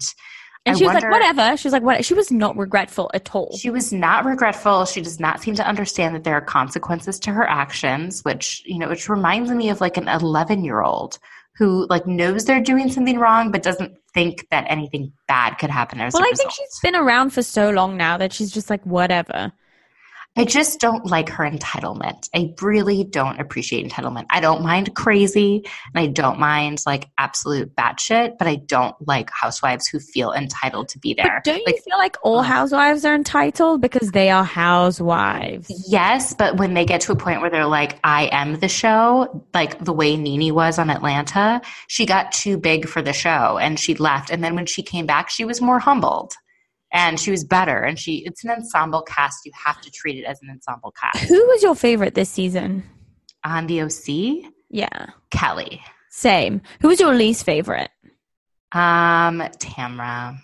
And 0.69 0.77
I 0.77 0.79
she 0.79 0.87
was 0.87 0.95
like, 0.95 1.11
whatever. 1.11 1.57
She 1.57 1.67
was 1.67 1.73
like, 1.73 1.83
what? 1.83 2.05
She 2.05 2.15
was 2.15 2.31
not 2.31 2.57
regretful 2.57 3.11
at 3.15 3.35
all. 3.35 3.57
She 3.57 3.71
was 3.71 3.93
not 3.93 4.25
regretful. 4.25 4.85
She 4.85 5.01
does 5.01 5.19
not 5.19 5.43
seem 5.43 5.55
to 5.57 5.67
understand 5.67 6.15
that 6.15 6.25
there 6.25 6.35
are 6.35 6.41
consequences 6.41 7.19
to 7.21 7.33
her 7.33 7.49
actions, 7.49 8.25
which, 8.25 8.63
you 8.65 8.79
know, 8.79 8.89
which 8.89 9.09
reminds 9.09 9.51
me 9.51 9.71
of 9.71 9.81
like 9.81 9.97
an 9.97 10.09
11 10.09 10.65
year 10.65 10.83
old 10.83 11.19
who 11.57 11.87
like 11.91 12.07
knows 12.07 12.45
they're 12.45 12.63
doing 12.63 12.91
something 12.91 13.19
wrong, 13.19 13.51
but 13.51 13.63
doesn't 13.63 13.93
think 14.15 14.47
that 14.51 14.65
anything 14.69 15.13
bad 15.27 15.59
could 15.59 15.71
happen 15.71 16.01
as 16.01 16.15
well, 16.15 16.23
a 16.23 16.27
I 16.27 16.33
think 16.33 16.53
she's 16.53 16.81
been 16.81 16.95
around 16.95 17.31
for 17.31 17.43
so 17.43 17.71
long 17.71 17.97
now 17.97 18.17
that 18.17 18.33
she's 18.33 18.53
just 18.53 18.71
like, 18.71 18.85
whatever. 18.85 19.53
I 20.37 20.45
just 20.45 20.79
don't 20.79 21.05
like 21.05 21.29
her 21.31 21.45
entitlement. 21.45 22.29
I 22.33 22.55
really 22.63 23.03
don't 23.03 23.41
appreciate 23.41 23.85
entitlement. 23.85 24.27
I 24.31 24.39
don't 24.39 24.63
mind 24.63 24.95
crazy 24.95 25.65
and 25.93 26.01
I 26.01 26.07
don't 26.07 26.39
mind 26.39 26.83
like 26.87 27.11
absolute 27.19 27.75
batshit, 27.75 28.39
but 28.39 28.47
I 28.47 28.55
don't 28.55 28.95
like 29.05 29.31
housewives 29.31 29.89
who 29.89 29.99
feel 29.99 30.33
entitled 30.33 30.91
to 30.91 30.99
be 31.01 31.15
there. 31.15 31.43
But 31.45 31.51
don't 31.51 31.67
you 31.67 31.77
feel 31.79 31.99
like 31.99 32.17
all 32.23 32.43
housewives 32.43 33.05
are 33.05 33.17
entitled 33.17 33.81
because 33.81 34.13
they 34.13 34.31
are 34.31 34.45
housewives? 34.45 35.73
Yes, 35.89 36.35
but 36.35 36.57
when 36.57 36.75
they 36.75 36.85
get 36.85 37.01
to 37.03 37.13
a 37.13 37.17
point 37.17 37.41
where 37.41 37.51
they're 37.51 37.67
like, 37.67 37.99
I 38.05 38.29
am 38.31 38.61
the 38.61 38.69
show, 38.69 39.45
like 39.55 39.85
the 39.85 39.93
way 39.93 40.17
Nene 40.17 40.55
was 40.55 40.79
on 40.79 40.89
Atlanta, 40.89 41.61
she 41.89 42.07
got 42.07 42.31
too 42.31 42.59
big 42.59 42.87
for 42.89 43.03
the 43.03 43.13
show 43.13 43.59
and 43.59 43.77
she 43.77 43.97
left. 43.97 44.31
And 44.31 44.45
then 44.45 44.55
when 44.55 44.67
she 44.67 44.85
came 44.85 45.07
back, 45.07 45.31
she 45.31 45.45
was 45.45 45.61
more 45.61 45.81
humbled 45.81 46.35
and 46.93 47.19
she 47.21 47.31
was 47.31 47.45
better. 47.45 47.79
And 47.83 47.99
she, 47.99 48.25
it's 48.27 48.45
an 48.45 48.51
ensemble 48.51 49.03
cast. 49.03 49.45
You 49.45 49.53
have 49.65 49.81
to 49.83 49.91
treat 49.91 50.19
it 50.19 50.25
as 50.25 50.41
an 50.43 50.51
ensemble 50.51 50.93
cast. 50.93 51.25
Who 51.29 51.47
was 51.47 51.63
your 51.63 51.75
favorite 51.75 52.15
this 52.15 52.31
season? 52.31 52.83
On 53.45 53.67
the 53.67 53.83
OC, 53.83 54.53
Yeah, 54.71 55.07
Kelly, 55.31 55.81
same. 56.11 56.61
Who 56.81 56.89
was 56.89 57.01
your 57.01 57.15
least 57.15 57.45
favorite? 57.45 57.91
um, 58.73 59.41
Tamra. 59.59 60.37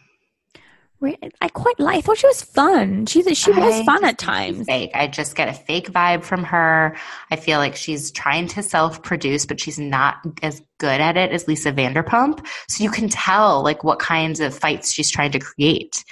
I 1.42 1.48
quite 1.50 1.78
like. 1.78 1.98
I 1.98 2.00
thought 2.00 2.16
she 2.16 2.26
was 2.26 2.42
fun. 2.42 3.04
She 3.04 3.22
she 3.34 3.50
was 3.50 3.74
I 3.74 3.84
fun 3.84 4.04
at 4.04 4.16
times. 4.16 4.64
Fake. 4.66 4.90
I 4.94 5.06
just 5.06 5.36
get 5.36 5.48
a 5.48 5.52
fake 5.52 5.90
vibe 5.92 6.24
from 6.24 6.42
her. 6.44 6.96
I 7.30 7.36
feel 7.36 7.58
like 7.58 7.76
she's 7.76 8.10
trying 8.10 8.48
to 8.48 8.62
self-produce, 8.62 9.44
but 9.44 9.60
she's 9.60 9.78
not 9.78 10.16
as 10.42 10.62
good 10.78 11.02
at 11.02 11.18
it 11.18 11.30
as 11.30 11.46
Lisa 11.46 11.72
Vanderpump. 11.72 12.46
So 12.70 12.82
you 12.82 12.90
can 12.90 13.10
tell 13.10 13.62
like 13.62 13.84
what 13.84 13.98
kinds 13.98 14.40
of 14.40 14.56
fights 14.56 14.94
she's 14.94 15.10
trying 15.10 15.32
to 15.32 15.38
create. 15.38 16.02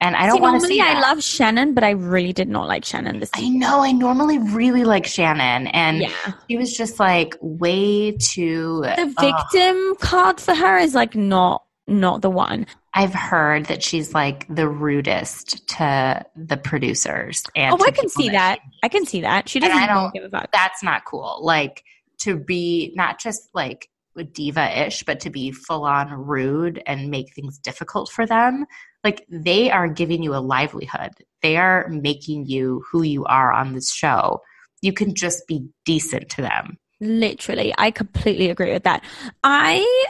And 0.00 0.14
I 0.14 0.26
don't 0.26 0.36
See, 0.36 0.40
want 0.42 0.60
to 0.60 0.66
see 0.68 0.78
that. 0.78 0.96
I 0.96 1.00
love 1.00 1.22
Shannon, 1.24 1.74
but 1.74 1.82
I 1.82 1.90
really 1.90 2.32
did 2.32 2.48
not 2.48 2.68
like 2.68 2.84
Shannon 2.84 3.18
this 3.18 3.30
Season. 3.34 3.54
I 3.56 3.56
know. 3.56 3.80
I 3.80 3.90
normally 3.90 4.38
really 4.38 4.84
like 4.84 5.04
Shannon, 5.06 5.66
and 5.68 5.98
Yeah, 6.02 6.10
she 6.48 6.56
was 6.56 6.72
just 6.76 7.00
like 7.00 7.36
way 7.40 8.12
too. 8.12 8.82
the 8.82 9.12
Ugh. 9.16 9.20
victim 9.20 9.96
card 10.00 10.40
for 10.40 10.54
her 10.54 10.78
is 10.78 10.94
like 10.94 11.16
not 11.16 11.64
not 11.88 12.22
the 12.22 12.30
one. 12.30 12.66
I've 12.94 13.14
heard 13.14 13.66
that 13.66 13.82
she's 13.82 14.12
like 14.14 14.46
the 14.54 14.68
rudest 14.68 15.66
to 15.68 16.24
the 16.36 16.56
producers. 16.56 17.42
And 17.56 17.74
Oh, 17.74 17.84
I 17.84 17.90
can 17.90 18.08
see 18.08 18.24
she 18.24 18.28
that. 18.30 18.58
I 18.82 18.88
can 18.88 19.04
see 19.06 19.22
that. 19.22 19.48
She 19.48 19.58
doesn't 19.58 19.76
I 19.76 19.86
don't- 19.86 20.12
give 20.14 20.24
a 20.24 20.28
fuck. 20.30 20.50
that's 20.52 20.82
not 20.82 21.04
cool. 21.06 21.38
Like 21.42 21.82
to 22.18 22.36
be 22.36 22.92
not 22.94 23.18
just 23.18 23.48
like 23.54 23.88
diva 24.32 24.86
ish, 24.86 25.04
but 25.04 25.20
to 25.20 25.30
be 25.30 25.52
full 25.52 25.84
on 25.84 26.10
rude 26.12 26.82
and 26.86 27.08
make 27.08 27.32
things 27.34 27.56
difficult 27.58 28.10
for 28.10 28.26
them. 28.26 28.66
Like 29.04 29.24
they 29.28 29.70
are 29.70 29.88
giving 29.88 30.22
you 30.22 30.34
a 30.34 30.38
livelihood. 30.38 31.12
They 31.42 31.56
are 31.56 31.88
making 31.88 32.46
you 32.46 32.84
who 32.90 33.02
you 33.02 33.24
are 33.26 33.52
on 33.52 33.74
this 33.74 33.92
show. 33.92 34.40
You 34.82 34.92
can 34.92 35.14
just 35.14 35.46
be 35.46 35.66
decent 35.84 36.28
to 36.30 36.42
them. 36.42 36.78
Literally, 37.00 37.72
I 37.78 37.90
completely 37.90 38.50
agree 38.50 38.72
with 38.72 38.84
that. 38.84 39.04
I 39.44 40.08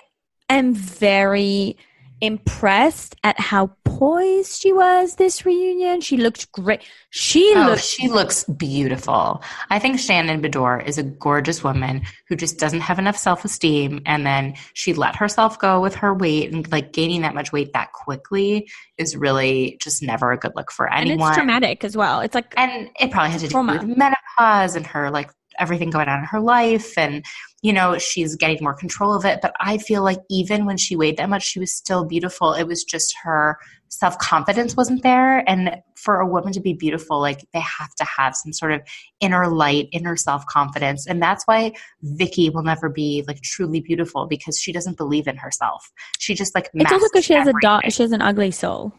am 0.48 0.74
very 0.74 1.76
impressed 2.20 3.14
at 3.22 3.38
how 3.38 3.70
poised 3.98 4.60
she 4.60 4.72
was 4.72 5.16
this 5.16 5.44
reunion. 5.44 6.00
She 6.00 6.16
looked 6.16 6.50
great. 6.52 6.82
She 7.10 7.52
Oh, 7.56 7.62
looked 7.70 7.82
she 7.84 8.08
looks 8.08 8.44
beautiful. 8.44 9.42
I 9.70 9.78
think 9.78 9.98
Shannon 9.98 10.40
Beador 10.40 10.86
is 10.86 10.98
a 10.98 11.02
gorgeous 11.02 11.64
woman 11.64 12.02
who 12.28 12.36
just 12.36 12.58
doesn't 12.58 12.80
have 12.80 12.98
enough 12.98 13.16
self 13.16 13.44
esteem. 13.44 14.00
And 14.06 14.24
then 14.26 14.54
she 14.74 14.94
let 14.94 15.16
herself 15.16 15.58
go 15.58 15.80
with 15.80 15.94
her 15.96 16.14
weight 16.14 16.52
and 16.52 16.70
like 16.70 16.92
gaining 16.92 17.22
that 17.22 17.34
much 17.34 17.52
weight 17.52 17.72
that 17.72 17.92
quickly 17.92 18.70
is 18.96 19.16
really 19.16 19.76
just 19.80 20.02
never 20.02 20.32
a 20.32 20.38
good 20.38 20.52
look 20.54 20.70
for 20.70 20.92
anyone. 20.92 21.20
and 21.20 21.28
it's 21.30 21.36
traumatic 21.36 21.84
as 21.84 21.96
well. 21.96 22.20
It's 22.20 22.34
like 22.34 22.54
and 22.56 22.90
it 23.00 23.10
probably 23.10 23.30
has 23.32 23.42
to 23.42 23.48
do 23.48 23.52
Trauma. 23.52 23.72
with 23.84 23.96
menopause 23.96 24.76
and 24.76 24.86
her 24.86 25.10
like 25.10 25.30
everything 25.58 25.90
going 25.90 26.08
on 26.08 26.20
in 26.20 26.24
her 26.24 26.40
life 26.40 26.96
and 26.96 27.24
you 27.62 27.72
know 27.72 27.98
she's 27.98 28.36
getting 28.36 28.62
more 28.62 28.74
control 28.74 29.14
of 29.14 29.24
it. 29.24 29.40
But 29.42 29.54
i 29.60 29.78
feel 29.78 30.02
like 30.02 30.18
even 30.30 30.64
when 30.66 30.76
she 30.76 30.96
weighed 30.96 31.16
that 31.16 31.28
much 31.28 31.44
she 31.44 31.60
was 31.60 31.72
still 31.72 32.04
beautiful. 32.04 32.52
It 32.52 32.64
was 32.64 32.84
just 32.84 33.14
her 33.22 33.58
self-confidence 33.88 34.76
wasn't 34.76 35.02
there. 35.02 35.48
And 35.48 35.80
for 35.96 36.20
a 36.20 36.26
woman 36.26 36.52
to 36.52 36.60
be 36.60 36.74
beautiful 36.74 37.20
like 37.20 37.44
they 37.52 37.60
have 37.60 37.94
to 37.96 38.04
have 38.04 38.36
some 38.36 38.52
sort 38.52 38.72
of 38.72 38.82
inner 39.20 39.48
light 39.48 39.88
inner 39.92 40.16
self-confidence. 40.16 41.06
And 41.06 41.22
that's 41.22 41.44
why 41.44 41.72
vicki 42.02 42.50
will 42.50 42.62
never 42.62 42.88
be 42.88 43.24
like 43.26 43.42
truly 43.42 43.80
beautiful 43.80 44.26
because 44.26 44.58
she 44.58 44.72
doesn't 44.72 44.96
believe 44.96 45.26
in 45.26 45.36
herself. 45.36 45.90
She 46.18 46.34
just 46.34 46.54
like 46.54 46.70
it's 46.74 46.92
also 46.92 47.06
because 47.12 47.24
she 47.24 47.34
has 47.34 47.48
a 47.48 47.52
everything. 47.62 47.90
she 47.90 48.02
has 48.02 48.12
an 48.12 48.22
ugly 48.22 48.50
soul. 48.50 48.92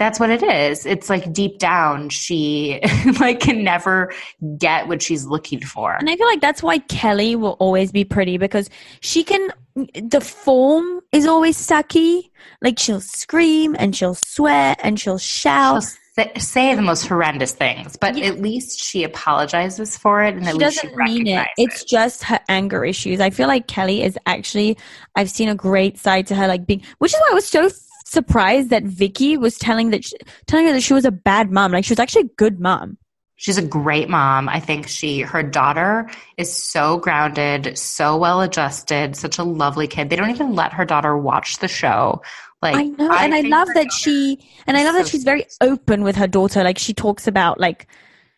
That's 0.00 0.18
what 0.18 0.30
it 0.30 0.42
is. 0.42 0.86
It's 0.86 1.10
like 1.10 1.30
deep 1.30 1.58
down, 1.58 2.08
she 2.08 2.80
like 3.20 3.38
can 3.40 3.62
never 3.62 4.14
get 4.56 4.88
what 4.88 5.02
she's 5.02 5.26
looking 5.26 5.60
for. 5.60 5.92
And 5.92 6.08
I 6.08 6.16
feel 6.16 6.26
like 6.26 6.40
that's 6.40 6.62
why 6.62 6.78
Kelly 6.78 7.36
will 7.36 7.58
always 7.60 7.92
be 7.92 8.04
pretty 8.06 8.38
because 8.38 8.70
she 9.00 9.22
can, 9.22 9.50
the 9.74 10.22
form 10.22 11.02
is 11.12 11.26
always 11.26 11.58
sucky. 11.58 12.30
Like 12.62 12.78
she'll 12.78 13.02
scream 13.02 13.76
and 13.78 13.94
she'll 13.94 14.14
sweat 14.14 14.80
and 14.82 14.98
she'll 14.98 15.18
shout. 15.18 15.82
She'll 15.82 16.26
say, 16.38 16.74
the 16.74 16.80
most 16.80 17.06
horrendous 17.06 17.52
things, 17.52 17.98
but 17.98 18.16
Yeah. 18.16 18.28
at 18.28 18.40
least 18.40 18.80
she 18.80 19.04
apologizes 19.04 19.98
for 19.98 20.22
it, 20.22 20.34
and 20.34 20.44
at 20.46 20.52
she 20.52 20.58
least 20.58 20.82
doesn't 20.82 20.90
she 21.06 21.12
mean 21.12 21.26
it. 21.26 21.46
It's 21.58 21.84
just 21.84 22.22
her 22.24 22.40
anger 22.48 22.86
issues. 22.86 23.20
I 23.20 23.28
feel 23.28 23.48
like 23.48 23.68
Kelly 23.68 24.02
is 24.02 24.18
actually, 24.24 24.78
I've 25.14 25.30
seen 25.30 25.50
a 25.50 25.54
great 25.54 25.98
side 25.98 26.26
to 26.28 26.34
her, 26.36 26.46
like 26.48 26.66
being, 26.66 26.82
which 26.98 27.12
is 27.12 27.20
why 27.20 27.28
I 27.32 27.34
was 27.34 27.46
so 27.46 27.68
surprised 28.10 28.70
that 28.70 28.82
Vicki 28.82 29.36
was 29.36 29.56
telling 29.56 29.90
that, 29.90 30.04
she, 30.04 30.16
telling 30.46 30.66
her 30.66 30.72
that 30.72 30.82
she 30.82 30.92
was 30.92 31.04
a 31.04 31.12
bad 31.12 31.50
mom. 31.50 31.72
Like 31.72 31.84
she 31.84 31.92
was 31.92 31.98
actually 31.98 32.22
a 32.22 32.34
good 32.36 32.60
mom. 32.60 32.98
She's 33.36 33.56
a 33.56 33.62
great 33.62 34.10
mom. 34.10 34.48
I 34.48 34.60
think 34.60 34.86
she, 34.86 35.20
her 35.20 35.42
daughter 35.42 36.10
is 36.36 36.52
so 36.52 36.98
grounded, 36.98 37.78
so 37.78 38.16
well 38.16 38.42
adjusted, 38.42 39.16
such 39.16 39.38
a 39.38 39.44
lovely 39.44 39.86
kid. 39.86 40.10
They 40.10 40.16
don't 40.16 40.30
even 40.30 40.54
let 40.54 40.74
her 40.74 40.84
daughter 40.84 41.16
watch 41.16 41.58
the 41.58 41.68
show. 41.68 42.20
Like 42.60 42.76
I 42.76 42.84
know, 42.84 43.10
and 43.10 43.34
I 43.34 43.40
love 43.40 43.68
that 43.74 43.90
she, 43.92 44.38
and 44.66 44.76
I 44.76 44.84
love 44.84 44.94
that 44.94 45.06
so 45.06 45.12
she's 45.12 45.24
very 45.24 45.46
open 45.62 46.02
with 46.02 46.16
her 46.16 46.26
daughter. 46.26 46.62
Like 46.62 46.76
she 46.76 46.92
talks 46.92 47.26
about 47.26 47.58
like, 47.58 47.86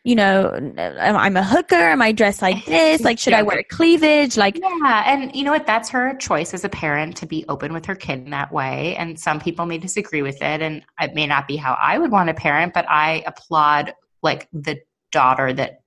you 0.04 0.16
know, 0.16 0.50
I'm 0.78 1.36
a 1.36 1.44
hooker. 1.44 1.76
Am 1.76 2.02
I 2.02 2.10
dressed 2.10 2.42
like 2.42 2.64
this? 2.66 3.02
Like, 3.02 3.18
should 3.18 3.34
I 3.34 3.42
wear 3.42 3.62
cleavage? 3.62 4.36
Like, 4.36 4.58
Yeah, 4.58 5.04
and 5.06 5.34
you 5.34 5.44
know 5.44 5.52
what? 5.52 5.66
That's 5.66 5.88
her 5.90 6.14
choice 6.16 6.52
as 6.54 6.64
a 6.64 6.68
parent 6.68 7.16
to 7.18 7.26
be 7.26 7.44
open 7.48 7.72
with 7.72 7.86
her 7.86 7.94
kid 7.94 8.20
in 8.20 8.30
that 8.30 8.52
way. 8.52 8.96
And 8.96 9.18
some 9.18 9.40
people 9.40 9.64
may 9.64 9.78
disagree 9.78 10.22
with 10.22 10.42
it, 10.42 10.60
and 10.60 10.82
it 11.00 11.14
may 11.14 11.26
not 11.26 11.46
be 11.46 11.56
how 11.56 11.78
I 11.80 11.98
would 11.98 12.10
want 12.10 12.28
to 12.28 12.34
parent. 12.34 12.74
But 12.74 12.86
I 12.88 13.22
applaud 13.26 13.94
like 14.22 14.48
the 14.52 14.80
daughter 15.12 15.52
that 15.52 15.82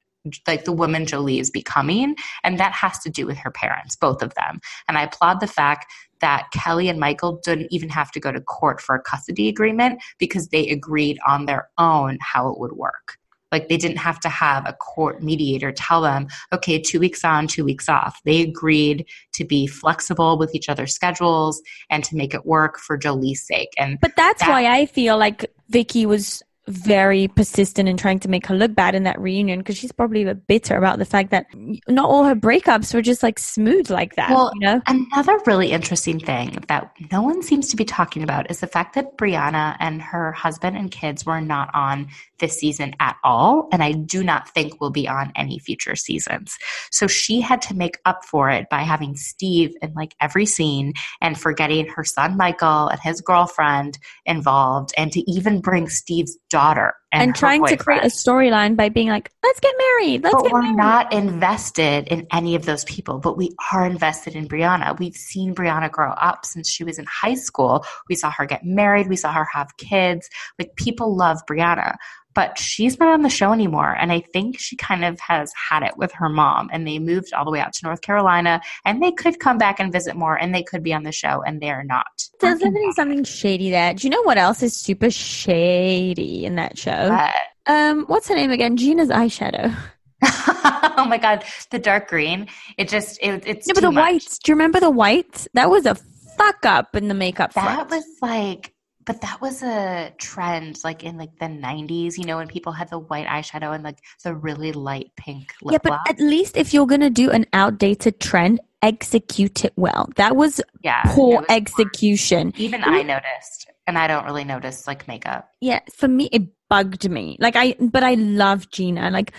like 0.47 0.65
the 0.65 0.71
woman 0.71 1.05
Jolie 1.05 1.39
is 1.39 1.51
becoming, 1.51 2.15
and 2.43 2.57
that 2.59 2.71
has 2.71 2.99
to 2.99 3.09
do 3.09 3.25
with 3.25 3.37
her 3.37 3.51
parents, 3.51 3.97
both 3.97 4.23
of 4.23 4.33
them. 4.35 4.59
And 4.87 4.97
I 4.97 5.03
applaud 5.03 5.39
the 5.39 5.47
fact 5.47 5.91
that 6.21 6.47
Kelly 6.53 6.87
and 6.87 6.99
Michael 6.99 7.41
didn't 7.43 7.67
even 7.69 7.89
have 7.89 8.11
to 8.13 8.19
go 8.21 8.31
to 8.31 8.39
court 8.39 8.79
for 8.79 8.95
a 8.95 9.01
custody 9.01 9.49
agreement 9.49 10.01
because 10.17 10.47
they 10.47 10.69
agreed 10.69 11.19
on 11.27 11.45
their 11.45 11.69
own 11.77 12.17
how 12.21 12.49
it 12.49 12.59
would 12.59 12.71
work. 12.71 13.17
Like 13.51 13.69
they 13.69 13.77
didn't 13.77 13.97
have 13.97 14.19
to 14.21 14.29
have 14.29 14.67
a 14.67 14.73
court 14.73 15.21
mediator 15.23 15.71
tell 15.71 16.01
them, 16.01 16.27
okay, 16.51 16.79
two 16.79 16.99
weeks 16.99 17.23
on, 17.23 17.47
two 17.47 17.63
weeks 17.63 17.87
off. 17.87 18.19
They 18.25 18.41
agreed 18.41 19.05
to 19.33 19.45
be 19.45 19.67
flexible 19.67 20.37
with 20.37 20.53
each 20.55 20.67
other's 20.67 20.93
schedules 20.93 21.61
and 21.89 22.03
to 22.03 22.15
make 22.15 22.33
it 22.33 22.45
work 22.45 22.79
for 22.79 22.97
Jolie's 22.97 23.45
sake. 23.45 23.69
And 23.77 23.99
but 24.01 24.13
that's 24.15 24.41
That- 24.41 24.49
why 24.49 24.65
I 24.67 24.85
feel 24.85 25.17
like 25.17 25.51
Vicki 25.69 26.05
was 26.05 26.41
very 26.67 27.27
persistent 27.27 27.87
in 27.87 27.97
trying 27.97 28.19
to 28.19 28.27
make 28.27 28.47
her 28.47 28.55
look 28.55 28.73
bad 28.73 28.95
in 28.95 29.03
that 29.03 29.19
reunion 29.19 29.59
because 29.59 29.77
she's 29.77 29.91
probably 29.91 30.23
a 30.23 30.33
bit 30.33 30.47
bitter 30.47 30.77
about 30.77 30.97
the 30.99 31.05
fact 31.05 31.31
that 31.31 31.45
not 31.87 32.09
all 32.09 32.23
her 32.23 32.35
breakups 32.35 32.93
were 32.93 33.01
just 33.01 33.21
like 33.21 33.37
smooth 33.37 33.89
like 33.89 34.15
that. 34.15 34.29
Well, 34.29 34.51
you 34.55 34.61
know, 34.61 34.81
another 34.87 35.37
really 35.45 35.71
interesting 35.71 36.19
thing 36.19 36.63
that 36.67 36.91
no 37.11 37.21
one 37.21 37.43
seems 37.43 37.69
to 37.69 37.75
be 37.75 37.85
talking 37.85 38.23
about 38.23 38.49
is 38.49 38.61
the 38.61 38.67
fact 38.67 38.95
that 38.95 39.17
Briana 39.17 39.75
and 39.79 40.01
her 40.01 40.31
husband 40.31 40.77
and 40.77 40.89
kids 40.89 41.25
were 41.25 41.41
not 41.41 41.69
on 41.73 42.07
this 42.39 42.57
season 42.57 42.95
at 42.99 43.17
all. 43.23 43.67
And 43.71 43.83
I 43.83 43.91
do 43.91 44.23
not 44.23 44.49
think 44.49 44.79
will 44.79 44.91
be 44.91 45.07
on 45.07 45.31
any 45.35 45.59
future 45.59 45.95
seasons. 45.95 46.57
So 46.91 47.07
she 47.07 47.41
had 47.41 47.61
to 47.63 47.75
make 47.75 47.99
up 48.05 48.25
for 48.25 48.49
it 48.49 48.67
by 48.69 48.81
having 48.81 49.15
Steve 49.15 49.75
in 49.81 49.93
like 49.93 50.15
every 50.21 50.45
scene 50.45 50.93
and 51.21 51.39
for 51.39 51.53
getting 51.53 51.87
her 51.87 52.03
son 52.03 52.37
Michael 52.37 52.87
and 52.87 52.99
his 53.01 53.21
girlfriend 53.21 53.97
involved 54.25 54.91
and 54.97 55.11
to 55.11 55.19
even 55.29 55.61
bring 55.61 55.89
Steve's 55.89 56.37
daughter 56.55 56.93
and, 57.11 57.21
and 57.23 57.35
trying 57.35 57.65
to 57.65 57.75
create 57.75 58.01
a 58.01 58.07
storyline 58.07 58.77
by 58.77 58.87
being 58.87 59.09
like, 59.09 59.29
let's 59.43 59.59
get 59.59 59.75
married. 59.77 60.23
Let's 60.23 60.35
but 60.35 60.43
get 60.43 60.53
we're 60.53 60.61
married. 60.61 60.77
not 60.77 61.13
invested 61.13 62.07
in 62.07 62.25
any 62.31 62.55
of 62.55 62.63
those 62.63 62.85
people, 62.85 63.19
but 63.19 63.35
we 63.35 63.53
are 63.73 63.85
invested 63.85 64.37
in 64.37 64.47
Briana. 64.47 64.97
We've 64.97 65.15
seen 65.17 65.53
Briana 65.53 65.91
grow 65.91 66.11
up 66.11 66.45
since 66.45 66.69
she 66.69 66.85
was 66.85 66.97
in 66.97 67.05
high 67.07 67.33
school. 67.33 67.83
We 68.07 68.15
saw 68.15 68.31
her 68.31 68.45
get 68.45 68.63
married. 68.63 69.09
We 69.09 69.17
saw 69.17 69.33
her 69.33 69.45
have 69.51 69.75
kids. 69.75 70.29
Like 70.57 70.77
people 70.77 71.13
love 71.13 71.39
Briana 71.45 71.97
but 72.35 72.59
she's 72.59 72.99
not 72.99 73.13
on 73.13 73.21
the 73.21 73.29
show 73.29 73.53
anymore. 73.53 73.95
And 73.99 74.11
I 74.11 74.19
think 74.19 74.59
she 74.59 74.75
kind 74.75 75.03
of 75.03 75.19
has 75.21 75.51
had 75.69 75.81
it 75.81 75.97
with 75.97 76.11
her 76.11 76.29
mom. 76.29 76.69
And 76.71 76.85
they 76.85 76.99
moved 76.99 77.33
all 77.33 77.45
the 77.45 77.51
way 77.51 77.61
out 77.61 77.73
to 77.73 77.85
North 77.85 78.01
Carolina. 78.01 78.61
And 78.83 79.01
they 79.01 79.11
could 79.11 79.39
come 79.39 79.57
back 79.57 79.79
and 79.79 79.91
visit 79.91 80.15
more 80.15 80.35
and 80.35 80.53
they 80.53 80.61
could 80.61 80.83
be 80.83 80.93
on 80.93 81.03
the 81.03 81.13
show 81.13 81.41
and 81.43 81.61
they're 81.61 81.83
not. 81.83 82.05
There's 82.41 82.59
definitely 82.59 82.91
something 82.91 83.23
shady 83.23 83.71
there. 83.71 83.93
Do 83.93 84.05
you 84.05 84.11
know 84.11 84.21
what 84.23 84.37
else 84.37 84.61
is 84.61 84.75
super 84.75 85.09
shady 85.09 86.45
in 86.45 86.55
that 86.55 86.77
show? 86.77 86.91
Uh, 86.91 87.31
um, 87.67 88.05
what's 88.07 88.27
her 88.27 88.35
name 88.35 88.51
again? 88.51 88.77
Gina's 88.77 89.09
eyeshadow. 89.09 89.75
oh 90.23 91.05
my 91.07 91.17
god, 91.17 91.43
the 91.71 91.79
dark 91.79 92.09
green. 92.09 92.47
It 92.77 92.89
just 92.89 93.19
it, 93.21 93.43
it's 93.45 93.67
no, 93.67 93.73
but 93.73 93.81
the 93.81 93.91
much. 93.91 94.01
whites. 94.01 94.39
Do 94.39 94.51
you 94.51 94.55
remember 94.55 94.79
the 94.79 94.89
whites? 94.89 95.47
That 95.53 95.69
was 95.69 95.85
a 95.85 95.95
fuck 95.95 96.65
up 96.65 96.95
in 96.95 97.07
the 97.07 97.13
makeup. 97.13 97.53
That 97.53 97.75
front. 97.75 97.89
was 97.89 98.05
like 98.21 98.74
but 99.05 99.21
that 99.21 99.39
was 99.41 99.63
a 99.63 100.13
trend 100.17 100.79
like 100.83 101.03
in 101.03 101.17
like 101.17 101.37
the 101.39 101.45
90s 101.45 102.17
you 102.17 102.25
know 102.25 102.37
when 102.37 102.47
people 102.47 102.71
had 102.71 102.89
the 102.89 102.99
white 102.99 103.27
eyeshadow 103.27 103.73
and 103.73 103.83
like 103.83 103.99
the 104.23 104.35
really 104.35 104.71
light 104.71 105.11
pink 105.15 105.53
lip 105.61 105.73
yeah, 105.73 105.77
but 105.81 105.89
gloss. 105.89 106.01
at 106.09 106.19
least 106.19 106.57
if 106.57 106.73
you're 106.73 106.87
gonna 106.87 107.09
do 107.09 107.29
an 107.31 107.45
outdated 107.53 108.19
trend, 108.19 108.59
execute 108.81 109.65
it 109.65 109.73
well. 109.75 110.09
That 110.15 110.35
was 110.35 110.61
yeah 110.83 111.01
poor 111.07 111.37
was 111.37 111.45
execution. 111.49 112.53
even 112.57 112.83
i 112.83 113.01
noticed 113.01 113.67
and 113.87 113.97
i 113.97 114.07
don't 114.07 114.25
really 114.25 114.43
notice 114.43 114.87
like 114.87 115.07
makeup 115.07 115.49
Yeah, 115.61 115.79
for 115.95 116.07
me, 116.07 116.29
it 116.31 116.43
bugged 116.69 117.09
me. 117.09 117.37
Like 117.39 117.55
I, 117.55 117.75
but 117.79 118.03
I 118.03 118.15
love 118.15 118.69
Gina. 118.71 119.09
Like 119.11 119.33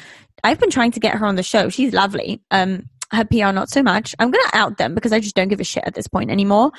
I've 0.44 0.60
been 0.60 0.70
trying 0.70 0.92
to 0.92 1.00
get 1.00 1.16
her 1.16 1.26
on 1.26 1.36
the 1.36 1.42
show. 1.42 1.68
She's 1.68 1.92
lovely. 1.92 2.40
Um, 2.50 2.88
her 3.12 3.24
PR 3.24 3.52
not 3.52 3.70
so 3.70 3.82
much. 3.82 4.14
I'm 4.18 4.30
gonna 4.30 4.50
out 4.52 4.78
them 4.78 4.94
because 4.94 5.12
I 5.12 5.20
just 5.20 5.36
don't 5.36 5.48
give 5.48 5.60
a 5.60 5.64
shit 5.64 5.84
at 5.86 5.94
this 5.94 6.08
point 6.08 6.30
anymore. 6.30 6.72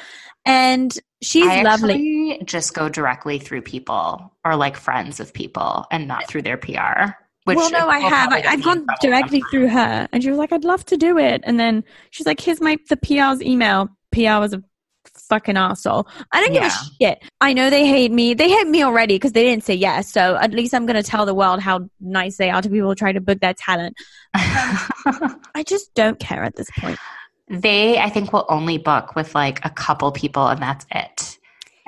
And 0.46 0.98
she's 1.22 1.46
I 1.48 1.62
lovely. 1.62 2.42
just 2.46 2.74
go 2.74 2.90
directly 2.90 3.40
through 3.40 3.62
people 3.62 4.34
or 4.46 4.56
like 4.56 4.78
friends 4.78 5.20
of 5.20 5.34
people 5.34 5.86
and 5.92 6.08
not 6.08 6.28
through 6.28 6.44
their 6.44 6.58
PR. 6.58 7.12
Which 7.46 7.56
well, 7.56 7.72
no, 7.72 7.88
I 7.88 8.00
have. 8.00 8.34
I, 8.34 8.44
i've 8.46 8.64
gone 8.64 8.86
directly 9.02 9.40
sometimes. 9.40 9.52
through 9.52 9.68
her, 9.70 10.08
and 10.12 10.22
she 10.22 10.30
was 10.30 10.38
like, 10.38 10.52
"I'd 10.52 10.66
love 10.66 10.86
to 10.88 10.98
do 10.98 11.18
it." 11.18 11.42
And 11.46 11.58
then 11.58 11.86
she's 12.10 12.26
like, 12.26 12.42
"Here's 12.42 12.60
my 12.60 12.78
the 12.90 12.98
PR's 12.98 13.42
email." 13.42 13.90
PR 14.12 14.40
was 14.40 14.54
a 14.54 14.62
fucking 15.30 15.56
asshole. 15.58 16.08
I 16.32 16.42
don't 16.42 16.54
give 16.54 16.64
Yeah. 16.64 16.68
a 16.70 17.04
shit. 17.04 17.24
I 17.40 17.54
know 17.54 17.70
they 17.70 17.86
hate 17.88 18.12
me. 18.12 18.34
They 18.34 18.50
hate 18.50 18.68
me 18.68 18.84
already 18.84 19.16
because 19.16 19.32
they 19.32 19.44
didn't 19.44 19.64
say 19.64 19.76
yes. 19.76 20.12
So 20.12 20.36
at 20.38 20.52
least 20.52 20.74
I'm 20.74 20.86
going 20.86 21.02
to 21.02 21.10
tell 21.10 21.26
the 21.26 21.34
world 21.34 21.62
how 21.62 21.90
nice 22.00 22.38
they 22.38 22.50
are 22.50 22.62
to 22.62 22.70
people 22.70 22.90
who 22.90 22.96
try 22.96 23.12
to 23.12 23.22
book 23.22 23.40
their 23.40 23.54
talent. 23.54 23.96
Um, 24.34 25.42
I 25.56 25.64
just 25.66 25.94
don't 25.94 26.20
care 26.20 26.44
at 26.44 26.56
this 26.56 26.70
point. 26.80 27.00
They 27.50 27.98
i 28.00 28.10
think 28.10 28.34
will 28.34 28.46
only 28.50 28.78
book 28.78 29.16
with 29.16 29.34
like 29.34 29.64
a 29.64 29.70
couple 29.70 30.12
people 30.12 30.48
and 30.48 30.62
that's 30.62 30.86
it. 30.92 31.38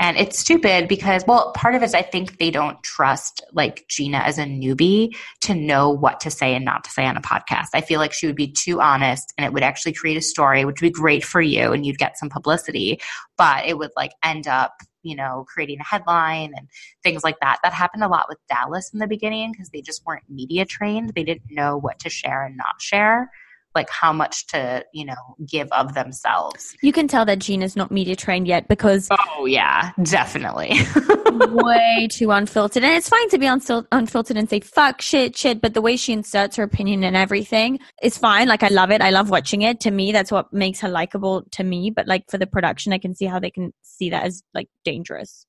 And 0.02 0.16
it's 0.16 0.40
stupid 0.40 0.88
because 0.88 1.26
well 1.28 1.52
part 1.52 1.76
of 1.76 1.82
it 1.82 1.86
is 1.86 1.94
i 1.94 2.02
think 2.02 2.38
they 2.38 2.52
don't 2.52 2.82
trust 2.84 3.44
like 3.52 3.86
gina 3.90 4.20
as 4.20 4.38
a 4.38 4.44
newbie 4.44 5.14
to 5.42 5.54
know 5.54 5.90
what 5.90 6.22
to 6.22 6.32
say 6.32 6.56
and 6.56 6.64
not 6.64 6.86
to 6.86 6.90
say 6.90 7.06
on 7.06 7.18
a 7.18 7.22
podcast. 7.22 7.68
I 7.74 7.82
feel 7.82 8.00
like 8.00 8.14
she 8.14 8.26
would 8.26 8.38
be 8.38 8.50
too 8.50 8.80
honest 8.80 9.34
and 9.38 9.46
it 9.46 9.52
would 9.52 9.64
actually 9.64 9.94
create 9.94 10.16
a 10.16 10.22
story 10.22 10.64
which 10.64 10.82
would 10.82 10.94
be 10.94 11.00
great 11.00 11.26
for 11.26 11.42
you 11.42 11.74
and 11.74 11.86
you'd 11.86 11.98
get 11.98 12.18
some 12.18 12.30
publicity. 12.30 13.02
But 13.38 13.66
it 13.66 13.78
would 13.78 13.92
like 13.98 14.12
end 14.24 14.48
up 14.48 14.74
you 15.04 15.16
know 15.18 15.46
creating 15.54 15.80
a 15.82 15.84
headline 15.84 16.54
and 16.56 16.70
things 17.04 17.22
like 17.26 17.40
that. 17.42 17.60
That 17.64 17.74
happened 17.74 18.06
a 18.06 18.08
lot 18.08 18.28
with 18.30 18.38
dallas 18.48 18.92
in 18.94 19.00
the 19.00 19.08
beginning 19.08 19.52
because 19.52 19.70
they 19.72 19.82
just 19.82 20.06
weren't 20.06 20.24
media 20.30 20.64
trained. 20.64 21.14
They 21.14 21.26
didn't 21.26 21.52
know 21.52 21.78
what 21.78 22.00
to 22.00 22.10
share 22.10 22.46
and 22.46 22.56
not 22.56 22.82
share 22.82 23.30
like 23.76 23.90
how 23.90 24.12
much 24.12 24.48
to 24.48 24.84
you 24.94 25.06
know 25.06 25.16
give 25.48 25.68
of 25.72 25.94
themselves 25.94 26.76
You 26.82 26.92
can 26.92 27.08
tell 27.08 27.26
that 27.26 27.40
Gina's 27.40 27.76
not 27.76 27.92
media 27.92 28.16
trained 28.16 28.48
yet 28.48 28.68
because 28.68 29.08
oh 29.12 29.46
yeah 29.46 29.92
definitely 30.04 30.80
way 31.32 32.08
too 32.12 32.32
unfiltered. 32.32 32.84
And 32.84 32.94
it's 32.94 33.10
fine 33.10 33.30
to 33.30 33.38
be 33.38 33.46
unfil- 33.46 33.88
unfiltered 33.92 34.38
and 34.38 34.50
say 34.50 34.60
fuck, 34.60 35.02
shit, 35.02 35.38
shit, 35.38 35.62
but 35.62 35.74
the 35.74 35.82
way 35.82 35.96
she 35.98 36.14
inserts 36.14 36.56
her 36.56 36.64
opinion 36.64 37.04
and 37.04 37.16
everything 37.16 37.80
is 38.02 38.18
fine. 38.18 38.48
Like, 38.48 38.64
I 38.64 38.70
love 38.70 38.92
it. 38.92 39.02
I 39.02 39.10
love 39.10 39.30
watching 39.30 39.62
it. 39.62 39.80
To 39.82 39.92
me, 39.92 40.12
that's 40.12 40.32
what 40.32 40.52
makes 40.54 40.80
her 40.82 40.90
likable 40.90 41.44
to 41.52 41.64
me. 41.64 41.92
But, 41.92 42.08
like, 42.08 42.26
for 42.30 42.38
the 42.38 42.48
production, 42.48 42.94
I 42.94 42.98
can 42.98 43.16
see 43.16 43.26
how 43.26 43.40
they 43.40 43.52
can 43.52 43.74
see 43.84 44.10
that 44.10 44.24
as, 44.24 44.44
like, 44.54 44.70
dangerous. 44.84 45.46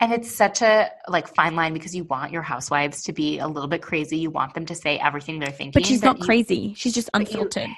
And 0.00 0.12
it's 0.12 0.30
such 0.34 0.62
a 0.62 0.90
like 1.08 1.26
fine 1.34 1.56
line 1.56 1.72
because 1.72 1.94
you 1.94 2.04
want 2.04 2.32
your 2.32 2.42
housewives 2.42 3.02
to 3.04 3.12
be 3.12 3.38
a 3.38 3.46
little 3.48 3.68
bit 3.68 3.82
crazy 3.82 4.16
you 4.18 4.30
want 4.30 4.54
them 4.54 4.64
to 4.66 4.74
say 4.74 4.98
everything 4.98 5.38
they're 5.40 5.50
thinking 5.50 5.72
But 5.72 5.86
she's 5.86 6.02
not 6.02 6.18
you- 6.18 6.24
crazy. 6.24 6.74
She's 6.76 6.94
just 6.94 7.10
but 7.12 7.20
you- 7.22 7.26
unfiltered. 7.40 7.70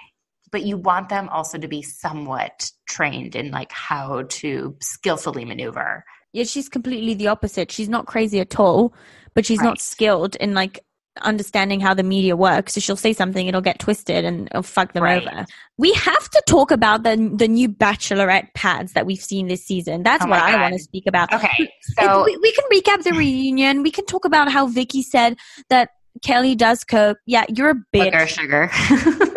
but 0.53 0.63
you 0.63 0.77
want 0.77 1.09
them 1.09 1.29
also 1.31 1.59
to 1.59 1.69
be 1.69 1.83
somewhat 1.83 2.71
trained 2.89 3.35
in 3.37 3.51
like 3.51 3.73
how 3.73 4.23
to 4.29 4.77
skillfully 4.81 5.45
maneuver 5.45 6.05
Yeah, 6.33 6.45
she's 6.45 6.69
completely 6.69 7.15
the 7.15 7.29
opposite. 7.29 7.73
She's 7.73 7.89
not 7.89 8.07
crazy 8.07 8.39
at 8.41 8.59
all, 8.61 8.93
but 9.35 9.45
she's 9.47 9.61
not 9.61 9.81
skilled 9.81 10.37
in, 10.37 10.55
like, 10.55 10.79
understanding 11.23 11.81
how 11.81 11.93
the 11.95 12.03
media 12.03 12.37
works. 12.37 12.75
So 12.75 12.81
she'll 12.81 12.97
say 12.97 13.13
something, 13.13 13.47
it'll 13.47 13.61
get 13.61 13.79
twisted 13.79 14.25
and 14.25 14.47
it'll 14.49 14.63
fuck 14.63 14.93
them 14.93 15.03
Right. 15.03 15.23
over. 15.27 15.45
We 15.77 15.93
have 15.95 16.29
to 16.31 16.43
talk 16.47 16.71
about 16.71 17.03
the 17.03 17.17
the 17.37 17.49
new 17.49 17.69
bachelorette 17.69 18.55
pads 18.55 18.93
that 18.93 19.07
we've 19.07 19.19
seen 19.21 19.49
this 19.49 19.65
season. 19.65 20.03
That's 20.03 20.25
Oh 20.25 20.29
what 20.29 20.41
I 20.41 20.61
want 20.61 20.75
to 20.75 20.79
speak 20.81 21.05
about. 21.07 21.33
okay 21.33 21.69
so 21.99 22.25
we, 22.25 22.37
we 22.39 22.53
can 22.53 22.65
recap 22.73 23.03
the 23.03 23.13
reunion. 23.13 23.83
We 23.83 23.91
can 23.91 24.07
talk 24.07 24.25
about 24.25 24.51
how 24.51 24.67
Vicki 24.67 25.03
said 25.03 25.37
that 25.69 25.91
Kelly 26.23 26.55
does 26.55 26.85
coke. 26.85 27.19
Yeah, 27.27 27.45
you're 27.49 27.71
a 27.71 27.75
bitch. 27.95 28.29
sugar 28.29 28.71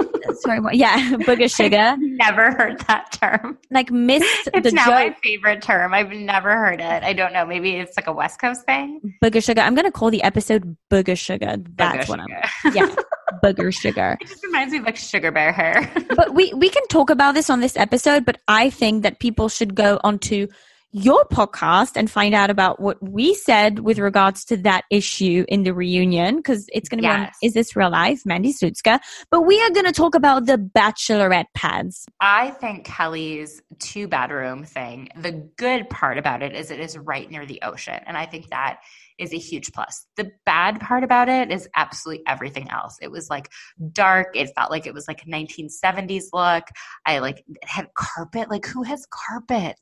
Sorry, 0.44 0.60
what? 0.60 0.76
Yeah, 0.76 0.98
booger 1.28 1.54
sugar. 1.54 1.96
never 2.00 2.52
heard 2.52 2.80
that 2.88 3.12
term 3.14 3.58
Like 3.72 3.92
missed 3.92 4.50
it's 4.54 4.74
now 4.74 4.86
joke. 4.86 4.94
my 4.94 5.16
favorite 5.24 5.62
term 5.62 5.94
i've 5.94 6.12
never 6.12 6.52
heard 6.52 6.82
it 6.82 7.04
i 7.04 7.14
don't 7.14 7.34
know 7.34 7.46
maybe 7.46 7.72
it's 7.78 7.96
like 7.98 8.08
a 8.08 8.14
west 8.14 8.40
coast 8.40 8.66
thing 8.66 9.00
Booger 9.24 9.44
sugar. 9.44 9.62
I'm 9.62 9.76
gonna 9.76 9.92
call 9.92 10.10
the 10.12 10.24
episode 10.24 10.76
booger 10.92 11.18
sugar. 11.18 11.56
That's 11.78 12.06
Booger 12.06 12.10
what 12.10 12.20
sugar. 12.20 12.42
I'm. 12.66 12.74
Yeah, 12.76 12.96
booger 13.44 13.74
sugar. 13.74 14.18
it 14.22 14.28
just 14.28 14.44
reminds 14.44 14.74
me 14.74 14.80
of 14.80 14.86
like 14.86 14.98
sugar 14.98 15.32
bear 15.32 15.52
hair 15.52 15.92
But 16.16 16.34
we 16.34 16.54
we 16.54 16.70
can 16.70 16.86
talk 16.88 17.10
about 17.10 17.34
this 17.36 17.50
on 17.50 17.60
this 17.62 17.76
episode. 17.78 18.26
But 18.26 18.40
I 18.48 18.70
think 18.70 19.04
that 19.04 19.20
people 19.20 19.50
should 19.50 19.76
go 19.76 20.00
onto 20.04 20.48
your 20.94 21.26
podcast 21.26 21.94
and 21.96 22.10
find 22.10 22.36
out 22.36 22.52
about 22.52 22.80
what 22.80 23.02
we 23.02 23.34
said 23.34 23.80
with 23.80 23.98
regards 23.98 24.46
to 24.46 24.58
that 24.58 24.84
issue 24.92 25.44
in 25.48 25.64
the 25.64 25.74
reunion 25.74 26.38
because 26.38 26.68
it's 26.72 26.88
going 26.88 27.02
to 27.02 27.08
be 27.08 27.12
on 27.12 27.30
Is 27.42 27.54
This 27.54 27.76
Real 27.76 27.90
Life? 27.90 28.22
Mandy 28.26 28.54
Slutsker. 28.54 29.00
But 29.32 29.42
we 29.42 29.60
are 29.64 29.72
going 29.72 29.88
to 29.88 29.92
talk 29.92 30.14
about 30.14 30.46
the 30.46 30.58
bachelorette 30.58 31.48
pads. 31.56 32.06
I 32.20 32.52
think 32.52 32.86
Kelly's 32.86 33.60
two 33.80 34.08
bedroom 34.08 34.66
thing, 34.66 35.10
the 35.16 35.32
good 35.32 35.90
part 35.90 36.20
about 36.20 36.44
it 36.44 36.56
is 36.56 36.70
it 36.70 36.80
is 36.80 36.96
right 36.96 37.30
near 37.30 37.48
the 37.48 37.60
ocean. 37.64 38.00
And 38.06 38.16
I 38.16 38.28
think 38.28 38.50
that 38.50 38.82
is 39.18 39.34
a 39.34 39.38
huge 39.38 39.72
plus. 39.72 40.06
The 40.18 40.32
bad 40.46 40.80
part 40.82 41.04
about 41.04 41.30
it 41.30 41.52
is 41.52 41.68
absolutely 41.76 42.24
everything 42.28 42.70
else. 42.70 42.98
It 43.02 43.12
was 43.12 43.30
like 43.30 43.50
dark. 43.92 44.36
It 44.36 44.52
felt 44.56 44.72
like 44.72 44.86
it 44.86 44.94
was 44.94 45.08
like 45.08 45.24
a 45.24 45.30
1970s 45.30 46.26
look. 46.34 46.66
I 47.06 47.20
like 47.20 47.44
it 47.48 47.58
had 47.64 47.94
carpet. 47.94 48.50
Like 48.50 48.66
who 48.66 48.84
has 48.84 49.06
carpet? 49.10 49.78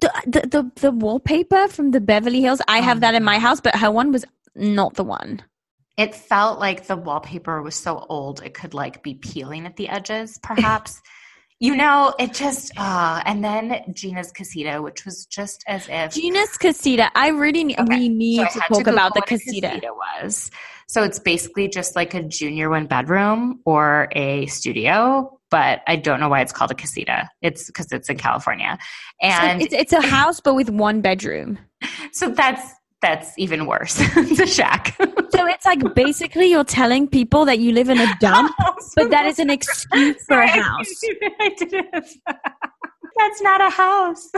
The, 0.00 0.12
the, 0.26 0.40
the, 0.40 0.80
the 0.80 0.90
wallpaper 0.90 1.68
from 1.68 1.90
the 1.90 2.00
Beverly 2.00 2.40
Hills, 2.40 2.60
I 2.66 2.80
have 2.80 2.98
Oh 2.98 3.00
that 3.00 3.14
in 3.14 3.22
my 3.22 3.30
my 3.30 3.38
house, 3.38 3.60
but 3.60 3.76
her 3.76 3.90
one 3.90 4.12
was 4.12 4.24
not 4.54 4.94
the 4.94 5.04
one. 5.04 5.42
It 5.96 6.14
felt 6.14 6.58
like 6.58 6.86
the 6.86 6.96
wallpaper 6.96 7.62
was 7.62 7.76
so 7.76 8.06
old 8.08 8.42
it 8.42 8.54
could 8.54 8.74
like 8.74 9.02
be 9.02 9.14
peeling 9.14 9.66
at 9.66 9.76
the 9.76 9.88
edges, 9.88 10.38
perhaps. 10.42 11.00
You 11.60 11.76
know, 11.76 12.14
it 12.18 12.32
just 12.32 12.72
uh 12.76 13.22
and 13.26 13.44
then 13.44 13.84
Gina's 13.92 14.32
casita, 14.32 14.80
which 14.82 15.04
was 15.04 15.26
just 15.26 15.62
as 15.68 15.86
if 15.88 16.14
Gina's 16.14 16.56
casita. 16.56 17.10
I 17.14 17.28
really 17.28 17.64
need, 17.64 17.78
Okay, 17.78 17.98
we 17.98 18.08
need 18.08 18.38
So 18.48 18.60
to 18.60 18.60
talk 18.68 18.86
about 18.86 19.14
the 19.14 19.20
Google 19.20 19.20
what 19.20 19.32
a 19.32 19.36
casita. 19.38 19.80
was. 20.22 20.50
So 20.88 21.02
it's 21.04 21.18
basically 21.20 21.68
just 21.68 21.94
like 21.94 22.14
a 22.14 22.22
junior 22.22 22.68
one 22.70 22.86
bedroom 22.86 23.60
or 23.64 24.08
a 24.12 24.46
studio, 24.46 25.38
but 25.50 25.82
I 25.86 25.96
don't 25.96 26.18
know 26.18 26.28
why 26.28 26.40
it's 26.40 26.52
called 26.52 26.70
a 26.72 26.74
casita. 26.74 27.28
It's 27.42 27.66
because 27.66 27.92
it's 27.92 28.08
in 28.08 28.16
California. 28.16 28.76
So 29.22 29.28
And 29.28 29.62
it's, 29.62 29.72
it's 29.74 29.92
a 29.92 30.00
house, 30.00 30.40
but 30.40 30.54
with 30.54 30.70
one 30.70 31.00
bedroom. 31.00 31.58
so 32.12 32.30
that's 32.30 32.62
That's 33.02 33.32
even 33.38 33.66
worse. 33.66 33.96
it's 33.98 34.40
a 34.40 34.46
shack. 34.46 34.94
So 34.98 35.46
it's 35.46 35.64
like 35.64 35.94
basically 35.94 36.46
you're 36.50 36.64
telling 36.64 37.08
people 37.08 37.44
that 37.46 37.58
you 37.58 37.72
live 37.72 37.88
in 37.88 37.98
a 37.98 38.14
dump, 38.20 38.54
but 38.96 39.10
that 39.10 39.26
is 39.26 39.38
an 39.38 39.48
excuse 39.48 40.22
for 40.26 40.38
a 40.40 40.46
house. 40.62 40.88
That's 43.16 43.42
not 43.42 43.60
a 43.60 43.70
house. 43.70 44.30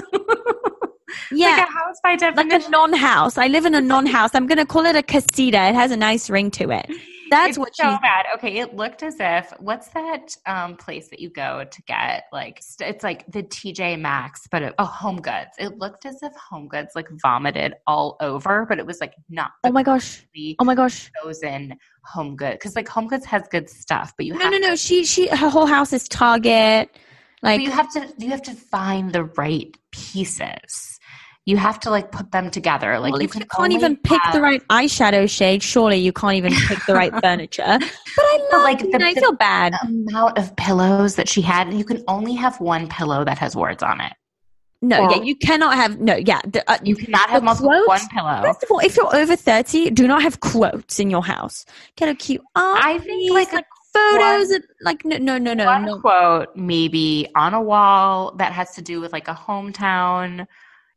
Yeah. 1.30 1.48
like 1.48 1.68
a 1.68 1.70
house 1.70 1.96
by 2.02 2.16
definition. 2.16 2.48
like 2.50 2.66
a 2.66 2.70
non-house. 2.70 3.36
I 3.36 3.46
live 3.48 3.66
in 3.66 3.74
a 3.74 3.80
non-house. 3.80 4.30
I'm 4.34 4.46
going 4.46 4.58
to 4.58 4.66
call 4.66 4.86
it 4.86 4.96
a 4.96 5.02
casita. 5.02 5.68
It 5.68 5.74
has 5.74 5.90
a 5.90 5.96
nice 5.96 6.30
ring 6.30 6.50
to 6.52 6.70
it. 6.70 6.90
That's 7.32 7.48
it's 7.50 7.58
what 7.58 7.74
so 7.74 7.98
bad. 8.02 8.26
Okay, 8.36 8.58
it 8.58 8.76
looked 8.76 9.02
as 9.02 9.16
if 9.18 9.52
what's 9.58 9.88
that 9.88 10.36
um, 10.46 10.76
place 10.76 11.08
that 11.08 11.18
you 11.18 11.30
go 11.30 11.64
to 11.70 11.82
get 11.82 12.24
like 12.32 12.58
st- 12.60 12.90
it's 12.94 13.02
like 13.02 13.30
the 13.32 13.42
TJ 13.42 13.98
Maxx, 14.00 14.46
but 14.50 14.62
it, 14.62 14.74
oh, 14.78 14.84
Home 14.84 15.16
Goods. 15.20 15.50
It 15.58 15.78
looked 15.78 16.06
as 16.06 16.22
if 16.22 16.32
Home 16.50 16.68
Goods 16.68 16.92
like 16.94 17.08
vomited 17.22 17.74
all 17.86 18.16
over, 18.20 18.66
but 18.68 18.78
it 18.78 18.86
was 18.86 19.00
like 19.00 19.14
not 19.28 19.50
Oh 19.64 19.72
my 19.72 19.82
gosh. 19.82 20.24
Oh 20.58 20.64
my 20.64 20.74
gosh. 20.74 21.10
chosen 21.22 21.74
Home 22.04 22.36
Goods 22.36 22.56
because 22.56 22.76
like 22.76 22.88
Home 22.88 23.08
Goods 23.08 23.24
has 23.26 23.42
good 23.50 23.68
stuff, 23.68 24.12
but 24.16 24.26
you 24.26 24.34
No, 24.34 24.40
have 24.40 24.52
no, 24.52 24.58
to, 24.60 24.68
no. 24.68 24.76
She, 24.76 25.04
she, 25.04 25.28
her 25.28 25.48
whole 25.48 25.66
house 25.66 25.92
is 25.92 26.08
Target. 26.08 26.90
but 27.40 27.48
Like, 27.48 27.60
you 27.60 27.70
have 27.70 27.90
to 27.94 28.12
you 28.18 28.30
have 28.30 28.42
to 28.42 28.52
find 28.52 29.12
the 29.12 29.24
right 29.24 29.76
pieces. 29.90 30.98
You 31.44 31.56
have 31.56 31.80
to 31.80 31.90
like 31.90 32.12
put 32.12 32.30
them 32.30 32.50
together. 32.50 32.98
Like 33.00 33.12
well, 33.12 33.20
you 33.20 33.24
if 33.24 33.32
can 33.32 33.40
you 33.40 33.46
can't 33.46 33.64
only 33.64 33.74
even 33.74 33.96
pick 33.96 34.20
the 34.32 34.40
right 34.40 34.62
eyeshadow 34.68 35.28
shade, 35.28 35.60
surely 35.62 35.96
you 35.98 36.12
can't 36.12 36.34
even 36.34 36.52
pick 36.68 36.78
the 36.86 36.94
right 36.94 37.12
furniture. 37.22 37.64
But 37.66 37.82
I 37.82 38.38
But, 38.50 38.56
love 38.58 38.62
like, 38.64 38.80
like 38.82 38.90
the- 38.92 39.04
I 39.04 39.14
the- 39.14 39.20
feel 39.20 39.32
bad. 39.32 39.74
amount 39.82 40.38
of 40.38 40.54
pillows 40.56 41.16
that 41.16 41.28
she 41.28 41.40
had. 41.42 41.74
You 41.74 41.84
can 41.84 42.04
only 42.06 42.34
have 42.34 42.60
one 42.60 42.86
pillow 42.88 43.24
that 43.24 43.38
has 43.38 43.56
words 43.56 43.82
on 43.82 44.00
it. 44.00 44.12
No, 44.82 45.00
or- 45.04 45.10
yeah, 45.10 45.22
you 45.22 45.34
cannot 45.36 45.74
have 45.74 46.00
no, 46.00 46.14
yeah. 46.14 46.40
The, 46.46 46.68
uh, 46.70 46.78
You 46.84 46.94
cannot 46.94 47.28
have 47.30 47.42
multiple 47.42 47.70
quotes- 47.70 47.88
one 47.88 48.08
pillow. 48.10 48.40
First 48.42 48.62
of 48.62 48.70
all, 48.70 48.78
if 48.78 48.96
you're 48.96 49.14
over 49.16 49.34
thirty, 49.34 49.90
do 49.90 50.06
not 50.06 50.22
have 50.22 50.38
quotes 50.40 51.00
in 51.00 51.10
your 51.10 51.24
house. 51.24 51.64
Get 51.96 52.08
a 52.08 52.14
cute 52.14 52.42
art. 52.54 52.84
I 52.84 52.98
think 52.98 53.32
like, 53.32 53.52
like 53.52 53.66
photos. 53.92 54.50
and, 54.50 54.64
like 54.82 55.04
no, 55.04 55.16
no, 55.18 55.38
no, 55.38 55.54
no, 55.54 55.66
one 55.66 55.84
no. 55.86 55.98
quote 56.00 56.54
maybe 56.56 57.28
on 57.34 57.52
a 57.52 57.60
wall 57.62 58.32
that 58.36 58.52
has 58.52 58.74
to 58.76 58.82
do 58.82 59.00
with 59.00 59.12
like 59.12 59.26
a 59.28 59.34
hometown. 59.34 60.46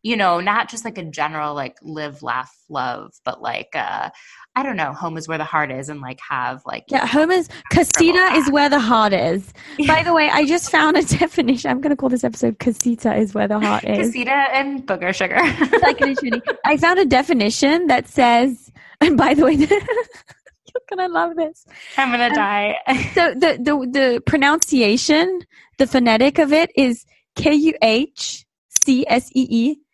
You 0.05 0.15
know, 0.15 0.39
not 0.39 0.69
just 0.69 0.85
like 0.85 0.99
a 0.99 1.03
general 1.03 1.55
like 1.55 1.77
live, 1.81 2.21
laugh, 2.21 2.55
love, 2.69 3.13
but 3.23 3.41
like 3.41 3.69
uh 3.73 4.11
I 4.55 4.61
don't 4.61 4.77
know, 4.77 4.93
home 4.93 5.17
is 5.17 5.27
where 5.27 5.39
the 5.39 5.43
heart 5.43 5.71
is, 5.71 5.89
and 5.89 5.99
like 5.99 6.19
have 6.29 6.61
like 6.63 6.83
Yeah, 6.89 7.07
home 7.07 7.31
is 7.31 7.49
casita 7.71 8.33
is 8.35 8.51
where 8.51 8.69
the 8.69 8.79
heart 8.79 9.13
is. 9.13 9.51
By 9.87 10.03
the 10.03 10.13
way, 10.13 10.29
I 10.29 10.45
just 10.45 10.69
found 10.75 10.95
a 10.95 11.03
definition. 11.03 11.71
I'm 11.71 11.81
going 11.81 11.89
to 11.89 11.95
call 11.95 12.09
this 12.09 12.23
episode 12.23 12.59
"Casita 12.59 13.15
is 13.15 13.33
where 13.33 13.47
the 13.47 13.59
heart 13.59 13.83
is." 13.83 13.97
casita 13.97 14.31
and 14.31 14.85
booger 14.85 15.11
sugar. 15.13 15.37
like 15.81 15.99
literally, 15.99 16.43
I 16.63 16.77
found 16.77 16.99
a 16.99 17.05
definition 17.05 17.87
that 17.87 18.07
says. 18.07 18.71
And 19.01 19.17
by 19.17 19.33
the 19.33 19.43
way, 19.43 19.53
you're 19.55 20.87
gonna 20.89 21.09
love 21.09 21.35
this. 21.35 21.65
I'm 21.97 22.11
gonna 22.11 22.29
die. 22.29 22.77
So 23.15 23.33
the 23.33 23.57
the 23.59 23.89
the 23.91 24.21
pronunciation, 24.23 25.41
the 25.79 25.87
phonetic 25.87 26.37
of 26.37 26.53
it 26.53 26.71
is 26.75 27.05
K 27.35 27.55
U 27.55 27.73
H 27.81 28.45
C 28.85 29.03
S 29.07 29.31
E 29.33 29.47
E 29.49 29.84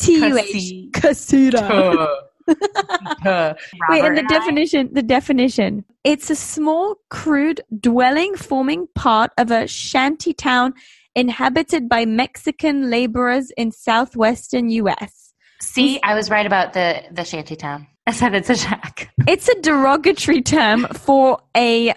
T 0.00 0.16
U 0.16 0.38
H 0.38 0.92
casita. 0.92 2.08
Wait, 2.48 4.04
and 4.04 4.16
the 4.16 4.24
definition, 4.28 4.88
the 4.92 5.02
definition. 5.02 5.84
It's 6.04 6.30
a 6.30 6.36
small, 6.36 6.96
crude 7.10 7.60
dwelling 7.78 8.36
forming 8.36 8.86
part 8.94 9.32
of 9.36 9.50
a 9.50 9.66
shanty 9.66 10.32
town 10.32 10.72
inhabited 11.14 11.88
by 11.88 12.06
Mexican 12.06 12.90
laborers 12.90 13.50
in 13.56 13.72
southwestern 13.72 14.70
US. 14.70 15.34
See, 15.60 16.00
I 16.02 16.14
was 16.14 16.30
right 16.30 16.46
about 16.46 16.72
the 16.72 17.02
the 17.10 17.24
shanty 17.24 17.56
town. 17.56 17.86
I 18.06 18.12
said 18.12 18.34
it's 18.34 18.48
a 18.48 18.56
shack. 18.56 19.12
It's 19.26 19.48
a 19.48 19.60
derogatory 19.60 20.40
term 20.40 20.86
for 20.94 21.40
a 21.54 21.94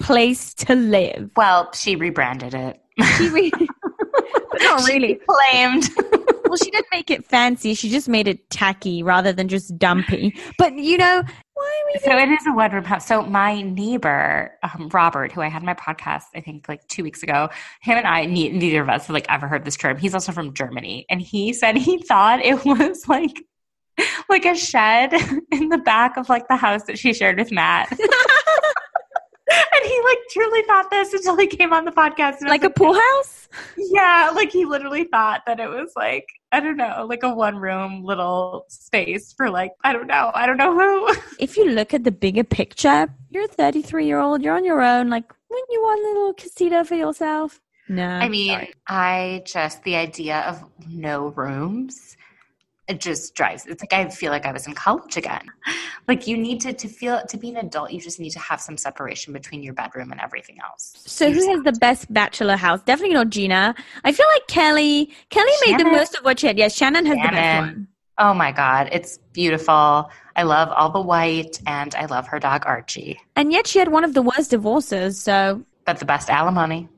place 0.00 0.52
to 0.54 0.74
live. 0.74 1.30
Well, 1.36 1.70
she 1.72 1.94
rebranded 1.94 2.54
it. 2.54 2.80
She 3.16 3.28
re- 3.28 3.52
not 4.60 4.88
really. 4.88 5.20
Claimed. 5.28 5.84
Well, 6.44 6.56
she 6.56 6.70
didn't 6.70 6.88
make 6.92 7.10
it 7.10 7.24
fancy. 7.26 7.74
She 7.74 7.88
just 7.88 8.08
made 8.08 8.28
it 8.28 8.50
tacky 8.50 9.02
rather 9.02 9.32
than 9.32 9.48
just 9.48 9.78
dumpy. 9.78 10.34
But 10.58 10.74
you 10.74 10.98
know, 10.98 11.22
why 11.54 11.64
are 11.64 11.92
we 11.92 12.00
So 12.00 12.18
it 12.18 12.28
is 12.28 12.46
a 12.46 12.52
one 12.52 12.70
room 12.72 12.84
house. 12.84 13.06
So 13.06 13.22
my 13.22 13.62
neighbor, 13.62 14.52
um, 14.62 14.88
Robert, 14.92 15.32
who 15.32 15.40
I 15.40 15.48
had 15.48 15.62
my 15.62 15.74
podcast, 15.74 16.24
I 16.34 16.40
think 16.40 16.68
like 16.68 16.86
two 16.88 17.02
weeks 17.02 17.22
ago, 17.22 17.48
him 17.80 17.96
and 17.96 18.06
I, 18.06 18.26
neither 18.26 18.82
of 18.82 18.88
us 18.88 19.06
have 19.06 19.14
like 19.14 19.26
ever 19.28 19.48
heard 19.48 19.64
this 19.64 19.76
term. 19.76 19.96
He's 19.96 20.14
also 20.14 20.32
from 20.32 20.52
Germany, 20.54 21.06
and 21.08 21.20
he 21.20 21.52
said 21.52 21.76
he 21.76 21.98
thought 21.98 22.40
it 22.40 22.64
was 22.64 23.08
like 23.08 23.42
like 24.28 24.44
a 24.44 24.56
shed 24.56 25.12
in 25.52 25.68
the 25.68 25.78
back 25.78 26.16
of 26.16 26.28
like 26.28 26.48
the 26.48 26.56
house 26.56 26.84
that 26.84 26.98
she 26.98 27.12
shared 27.14 27.38
with 27.38 27.52
Matt. 27.52 27.96
and 29.74 29.84
he 29.84 30.00
like 30.04 30.18
truly 30.30 30.62
thought 30.62 30.90
this 30.90 31.12
until 31.12 31.36
he 31.36 31.46
came 31.46 31.72
on 31.72 31.84
the 31.84 31.92
podcast. 31.92 32.38
And 32.38 32.48
I 32.48 32.52
was 32.54 32.62
like 32.62 32.64
a 32.64 32.70
pool 32.70 32.94
house? 32.94 33.48
yeah, 33.76 34.30
like 34.34 34.50
he 34.50 34.64
literally 34.64 35.04
thought 35.04 35.42
that 35.46 35.60
it 35.60 35.68
was 35.68 35.92
like 35.96 36.26
I 36.52 36.60
don't 36.60 36.76
know, 36.76 37.04
like 37.08 37.24
a 37.24 37.34
one 37.34 37.56
room 37.56 38.04
little 38.04 38.66
space 38.68 39.32
for 39.32 39.50
like 39.50 39.72
I 39.82 39.92
don't 39.92 40.06
know, 40.06 40.30
I 40.34 40.46
don't 40.46 40.56
know 40.56 40.72
who. 40.72 41.14
if 41.40 41.56
you 41.56 41.68
look 41.70 41.94
at 41.94 42.04
the 42.04 42.12
bigger 42.12 42.44
picture, 42.44 43.08
you're 43.30 43.44
a 43.44 43.48
33 43.48 44.06
year 44.06 44.20
old, 44.20 44.42
you're 44.42 44.56
on 44.56 44.64
your 44.64 44.80
own. 44.80 45.10
Like, 45.10 45.32
wouldn't 45.50 45.68
you 45.70 45.82
want 45.82 46.04
a 46.04 46.08
little 46.08 46.34
casita 46.34 46.84
for 46.84 46.94
yourself? 46.94 47.60
No. 47.88 48.08
I 48.08 48.28
mean, 48.28 48.52
sorry. 48.52 48.74
I 48.88 49.42
just 49.44 49.82
the 49.82 49.96
idea 49.96 50.40
of 50.42 50.64
no 50.88 51.28
rooms. 51.28 52.16
It 52.86 53.00
just 53.00 53.34
drives. 53.34 53.64
It's 53.66 53.82
like 53.82 53.92
I 53.94 54.08
feel 54.10 54.30
like 54.30 54.44
I 54.44 54.52
was 54.52 54.66
in 54.66 54.74
college 54.74 55.16
again. 55.16 55.46
Like 56.06 56.26
you 56.26 56.36
need 56.36 56.60
to 56.60 56.72
to 56.74 56.86
feel 56.86 57.22
to 57.26 57.36
be 57.38 57.48
an 57.48 57.56
adult. 57.56 57.92
You 57.92 58.00
just 58.00 58.20
need 58.20 58.30
to 58.30 58.38
have 58.38 58.60
some 58.60 58.76
separation 58.76 59.32
between 59.32 59.62
your 59.62 59.72
bedroom 59.72 60.12
and 60.12 60.20
everything 60.20 60.58
else. 60.62 60.92
so, 61.06 61.32
who 61.32 61.50
has 61.50 61.62
the 61.62 61.72
best 61.72 62.12
bachelor 62.12 62.56
house? 62.56 62.82
Definitely 62.82 63.14
not 63.14 63.30
Gina. 63.30 63.74
I 64.04 64.12
feel 64.12 64.26
like 64.34 64.46
Kelly. 64.48 65.10
Kelly 65.30 65.52
made 65.66 65.80
the 65.80 65.84
most 65.86 66.14
of 66.14 66.24
what 66.24 66.40
she 66.40 66.46
had. 66.46 66.58
Yes, 66.58 66.76
Shannon 66.76 67.06
has 67.06 67.16
the 67.16 67.22
best 67.22 67.34
Shannon. 67.34 67.64
one. 67.64 67.88
Oh 68.18 68.34
my 68.34 68.52
god, 68.52 68.90
it's 68.92 69.18
beautiful. 69.32 70.10
I 70.36 70.42
love 70.42 70.68
all 70.68 70.90
the 70.90 71.00
white, 71.00 71.60
and 71.66 71.94
I 71.94 72.04
love 72.06 72.28
her 72.28 72.38
dog 72.38 72.64
Archie. 72.66 73.18
And 73.34 73.50
yet 73.50 73.66
she 73.66 73.78
had 73.78 73.88
one 73.88 74.04
of 74.04 74.14
the 74.14 74.22
worst 74.22 74.50
divorces. 74.50 75.20
So, 75.20 75.64
But 75.86 75.98
the 75.98 76.04
best 76.06 76.30
alimony. 76.30 76.88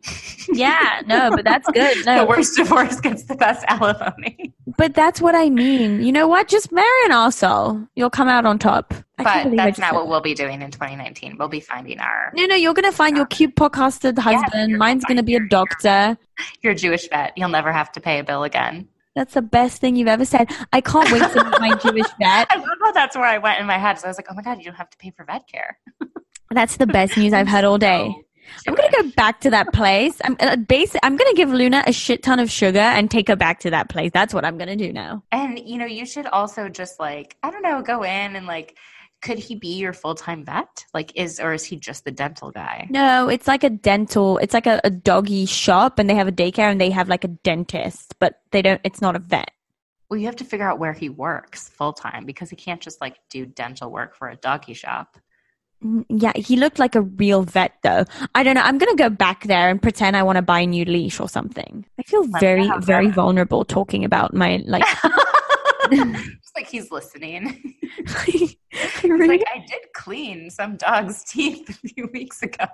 yeah, 0.53 1.03
no, 1.07 1.31
but 1.31 1.45
that's 1.45 1.69
good. 1.71 1.97
the 2.05 2.17
No, 2.17 2.25
worst 2.27 2.57
divorce 2.57 3.01
gets 3.01 3.25
the 3.25 3.35
best 3.35 3.65
alimony. 3.67 4.55
but 4.79 4.95
that's 4.95 5.21
what 5.21 5.35
I 5.35 5.51
mean. 5.51 6.03
You 6.03 6.13
know 6.13 6.29
what? 6.29 6.47
Just 6.47 6.71
marry 6.71 6.87
an 7.07 7.11
arsehole. 7.11 7.89
You'll 7.97 8.11
come 8.11 8.29
out 8.29 8.47
on 8.47 8.59
top. 8.61 8.95
I 9.19 9.25
But 9.45 9.57
that's 9.57 9.79
not 9.79 9.91
said 9.91 9.97
what 9.97 10.07
we'll 10.09 10.21
be 10.21 10.35
doing 10.35 10.63
in 10.63 10.71
2019. 10.71 11.37
We'll 11.39 11.49
be 11.49 11.59
finding 11.59 11.99
our 11.99 12.31
No, 12.37 12.45
no, 12.47 12.55
you're 12.55 12.75
gonna 12.75 12.93
find 12.93 13.17
your 13.17 13.27
cute 13.27 13.57
podcasted 13.57 14.19
husband. 14.19 14.71
you're 14.71 14.79
Mine's 14.79 15.05
gonna 15.05 15.17
gonna 15.17 15.25
be 15.25 15.35
a 15.37 15.49
doctor. 15.49 16.17
your 16.63 16.75
Jewish 16.75 17.09
vet. 17.09 17.33
You'll 17.37 17.49
never 17.49 17.73
have 17.73 17.91
to 17.93 18.01
pay 18.01 18.21
a 18.21 18.25
bill 18.25 18.45
again. 18.45 18.87
That's 19.17 19.35
the 19.35 19.43
best 19.43 19.81
thing 19.81 19.97
you've 19.97 20.09
ever 20.09 20.27
said. 20.27 20.51
I 20.73 20.81
can't 20.83 21.11
wait 21.11 21.23
to 21.33 21.45
meet 21.45 21.59
my 21.61 21.75
Jewish 21.83 22.07
vet. 22.21 22.47
I 22.51 22.57
love 22.57 22.69
how 22.83 22.93
that's 22.93 23.17
where 23.17 23.25
I 23.25 23.39
went 23.39 23.59
in 23.59 23.67
my 23.67 23.79
head. 23.79 23.99
So 23.99 24.07
I 24.07 24.11
was 24.11 24.19
like, 24.19 24.27
oh 24.31 24.35
my 24.35 24.43
God, 24.43 24.59
you 24.59 24.65
don't 24.65 24.75
have 24.75 24.91
to 24.91 24.99
pay 24.99 25.11
for 25.11 25.25
vet 25.25 25.49
care. 25.49 25.79
That's 26.51 26.77
the 26.77 26.87
best 26.87 27.17
news 27.17 27.33
I've 27.33 27.49
heard 27.49 27.65
all 27.65 27.79
day. 27.79 28.15
I'm 28.67 28.75
gonna 28.75 28.91
go 28.91 29.11
back 29.17 29.41
to 29.43 29.51
that 29.51 29.73
place. 29.73 30.21
I'm 30.25 30.37
uh, 30.41 30.57
basic. 30.57 31.01
I'm 31.03 31.17
gonna 31.17 31.35
give 31.35 31.51
Luna 31.51 31.85
a 31.87 31.93
shit 31.93 32.23
ton 32.23 32.41
of 32.41 32.51
sugar 32.51 32.79
and 32.79 33.11
take 33.11 33.29
her 33.29 33.37
back 33.37 33.61
to 33.61 33.71
that 33.71 33.89
place. 33.89 34.11
That's 34.13 34.35
what 34.35 34.45
I'm 34.45 34.59
gonna 34.59 34.77
do 34.77 34.93
now. 34.93 35.23
And, 35.33 35.59
you 35.59 35.79
know, 35.79 35.87
you 35.87 36.07
should 36.07 36.27
also 36.27 36.69
just 36.69 36.99
like, 37.01 37.37
I 37.43 37.51
don't 37.51 37.63
know, 37.63 37.83
go 37.83 38.03
in 38.03 38.37
and 38.37 38.47
like, 38.47 38.77
could 39.23 39.39
he 39.39 39.55
be 39.55 39.75
your 39.77 39.93
full 39.93 40.15
time 40.15 40.45
vet? 40.45 40.85
Like, 40.95 41.13
is, 41.17 41.41
or 41.41 41.53
is 41.53 41.65
he 41.65 41.77
just 41.77 42.05
the 42.05 42.11
dental 42.11 42.51
guy? 42.51 42.87
No, 42.91 43.29
it's 43.29 43.49
like 43.49 43.65
a 43.65 43.71
dental. 43.71 44.39
It's 44.39 44.55
like 44.55 44.67
a, 44.67 44.81
a 44.85 44.91
doggy 44.91 45.47
shop, 45.47 45.99
and 45.99 46.09
they 46.09 46.15
have 46.15 46.29
a 46.29 46.33
daycare, 46.33 46.71
and 46.71 46.81
they 46.81 46.91
have 46.91 47.09
like 47.09 47.25
a 47.25 47.29
dentist, 47.29 48.15
but 48.19 48.41
they 48.51 48.63
don't. 48.63 48.81
It's 48.85 49.01
not 49.01 49.17
a 49.17 49.19
vet. 49.19 49.51
Well, 50.09 50.21
you 50.21 50.27
have 50.27 50.37
to 50.37 50.45
figure 50.45 50.69
out 50.69 50.79
where 50.79 50.93
he 50.93 51.09
works 51.09 51.69
full 51.69 51.93
time 51.93 52.27
because 52.27 52.51
he 52.51 52.57
can't 52.57 52.81
just 52.81 53.01
like 53.01 53.17
do 53.29 53.47
dental 53.47 53.91
work 53.91 54.15
for 54.15 54.29
a 54.29 54.37
doggy 54.37 54.75
shop. 54.75 55.19
Mm, 55.85 56.05
Yeah, 56.09 56.33
he 56.35 56.57
looked 56.57 56.79
like 56.79 56.95
a 56.95 57.03
real 57.03 57.43
vet, 57.43 57.73
though. 57.83 58.05
I 58.35 58.43
don't 58.43 58.55
know. 58.55 58.63
I'm 58.63 58.79
gonna 58.79 58.97
go 58.97 59.11
back 59.11 59.45
there 59.45 59.69
and 59.69 59.81
pretend 59.81 60.17
I 60.17 60.23
want 60.23 60.37
to 60.37 60.43
buy 60.43 60.61
a 60.61 60.67
new 60.67 60.85
leash 60.85 61.21
or 61.21 61.29
something. 61.29 61.85
I 61.99 62.03
feel 62.03 62.25
very, 62.41 62.71
very 62.81 63.09
vulnerable 63.11 63.65
talking 63.65 64.05
about 64.05 64.35
my 64.35 64.63
like. 64.67 64.85
Just 65.93 66.57
like 66.57 66.67
he's 66.69 66.91
listening. 66.91 67.75
I 68.09 68.25
He's 69.01 69.05
really 69.05 69.39
like, 69.39 69.45
I 69.55 69.59
did 69.61 69.81
clean 69.95 70.51
some 70.51 70.77
dog's 70.77 71.25
teeth 71.25 71.69
a 71.71 71.73
few 71.89 72.09
weeks 72.13 72.43
ago. 72.43 72.67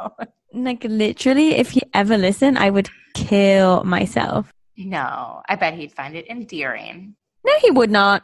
like 0.52 0.82
literally. 0.84 1.52
If 1.54 1.70
he 1.70 1.82
ever 1.94 2.16
listened, 2.18 2.58
I 2.58 2.70
would 2.70 2.88
kill 3.14 3.84
myself. 3.84 4.52
No, 4.76 5.42
I 5.48 5.56
bet 5.56 5.74
he'd 5.74 5.92
find 5.92 6.16
it 6.16 6.26
endearing. 6.28 7.14
No, 7.44 7.52
he 7.60 7.70
would 7.70 7.90
not. 7.90 8.22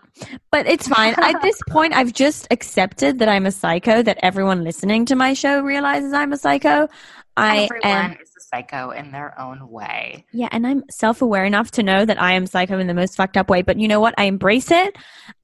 But 0.51 0.67
it's 0.67 0.89
fine. 0.97 1.15
At 1.19 1.43
this 1.43 1.59
point, 1.69 1.95
I've 1.95 2.13
just 2.13 2.47
accepted 2.51 3.19
that 3.19 3.29
I'm 3.29 3.47
a 3.47 3.53
psycho. 3.53 4.03
That 4.03 4.19
everyone 4.23 4.65
listening 4.65 5.05
to 5.07 5.17
my 5.17 5.35
show 5.35 5.61
realizes 5.61 6.13
I'm 6.13 6.33
a 6.33 6.37
psycho. 6.37 6.89
I 7.37 7.69
Everyone 7.71 7.81
am. 7.85 8.13
is 8.21 8.33
a 8.37 8.41
psycho 8.41 8.91
in 8.91 9.13
their 9.13 9.41
own 9.41 9.71
way. 9.71 10.27
Yeah, 10.33 10.49
and 10.51 10.67
I'm 10.67 10.83
self-aware 10.91 11.45
enough 11.45 11.71
to 11.73 11.85
know 11.85 12.05
that 12.05 12.21
I 12.21 12.33
am 12.33 12.47
psycho 12.47 12.81
in 12.81 12.89
the 12.89 12.95
most 12.95 13.17
fucked 13.17 13.37
up 13.37 13.49
way. 13.49 13.63
But 13.63 13.79
you 13.79 13.87
know 13.87 14.01
what? 14.01 14.15
I 14.19 14.25
embrace 14.25 14.73
it. 14.73 14.97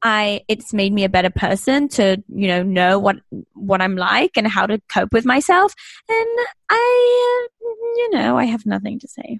I 0.03 0.43
it's 0.49 0.73
made 0.73 0.93
me 0.93 1.05
a 1.05 1.09
better 1.09 1.31
person 1.31 1.89
to 1.91 2.23
you 2.29 2.49
know 2.49 2.63
know 2.65 2.99
what 2.99 3.17
what 3.55 3.81
I'm 3.81 3.97
like 3.97 4.33
and 4.37 4.47
how 4.47 4.67
to 4.67 4.81
cope 4.89 5.13
with 5.13 5.25
myself. 5.25 5.73
And 6.09 6.39
I, 6.69 7.47
uh, 7.63 7.69
you 7.97 8.11
know, 8.11 8.37
I 8.37 8.47
have 8.47 8.67
nothing 8.67 8.99
to 8.99 9.09
say. 9.09 9.39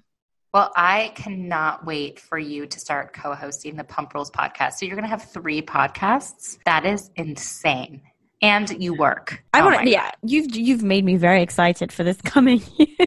Well, 0.55 0.71
I 0.77 1.11
cannot 1.15 1.85
wait 1.85 2.17
for 2.17 2.37
you 2.37 2.65
to 2.65 2.79
start 2.79 3.11
co-hosting 3.11 3.75
the 3.75 3.83
Pump 3.83 4.13
Rules 4.13 4.31
podcast. 4.31 4.75
So 4.75 4.85
you're 4.85 4.95
going 4.95 5.03
to 5.03 5.09
have 5.09 5.29
three 5.29 5.61
podcasts. 5.61 6.59
That 6.63 6.85
is 6.85 7.11
insane 7.17 8.01
and 8.41 8.81
you 8.81 8.93
work. 8.93 9.43
I 9.53 9.59
oh 9.59 9.65
want 9.65 9.81
to. 9.81 9.89
Yeah, 9.89 10.11
you've 10.23 10.55
you've 10.55 10.81
made 10.81 11.03
me 11.03 11.17
very 11.17 11.41
excited 11.41 11.91
for 11.91 12.05
this 12.05 12.21
coming 12.21 12.61
year. 12.77 12.87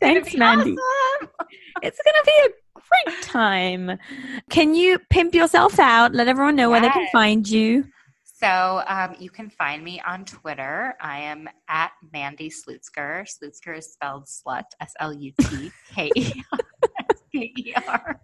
Thanks, 0.00 0.34
Mandy. 0.34 0.76
Awesome. 0.76 1.28
It's 1.82 2.00
gonna 2.04 2.24
be 2.26 2.48
a 2.48 2.80
great 2.80 3.22
time. 3.22 3.96
Can 4.50 4.74
you 4.74 4.98
pimp 5.10 5.36
yourself 5.36 5.78
out? 5.78 6.14
Let 6.14 6.26
everyone 6.26 6.56
know 6.56 6.68
yes. 6.68 6.70
where 6.72 6.80
they 6.80 6.92
can 6.94 7.06
find 7.12 7.48
you. 7.48 7.84
So 8.40 8.84
um, 8.86 9.16
you 9.18 9.30
can 9.30 9.50
find 9.50 9.82
me 9.82 10.00
on 10.06 10.24
Twitter. 10.24 10.94
I 11.00 11.18
am 11.20 11.48
at 11.68 11.90
Mandy 12.12 12.50
Slutsker. 12.50 13.26
Slutsker 13.26 13.76
is 13.76 13.92
spelled 13.92 14.26
slut, 14.26 14.62
S 14.80 14.92
L 15.00 15.12
U 15.12 15.32
T 15.40 15.72
K 15.92 16.10
E 17.34 17.74
R. 17.88 18.20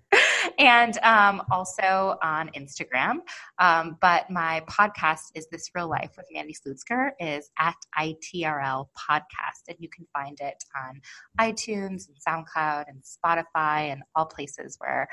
And 0.58 0.98
um, 1.02 1.42
also 1.50 2.16
on 2.22 2.48
Instagram. 2.56 3.22
Um, 3.58 3.98
but 4.00 4.30
my 4.30 4.62
podcast 4.68 5.32
is 5.34 5.48
This 5.50 5.70
Real 5.74 5.88
Life 5.88 6.12
with 6.16 6.26
Mandy 6.32 6.54
Slutsker 6.54 7.10
is 7.18 7.50
at 7.58 7.74
ITRL 7.98 8.86
Podcast. 8.96 9.66
And 9.68 9.76
you 9.80 9.88
can 9.88 10.06
find 10.12 10.38
it 10.40 10.62
on 10.76 11.00
iTunes 11.40 12.06
and 12.08 12.16
SoundCloud 12.26 12.84
and 12.88 13.02
Spotify 13.02 13.92
and 13.92 14.02
all 14.14 14.26
places 14.26 14.76
where 14.78 15.08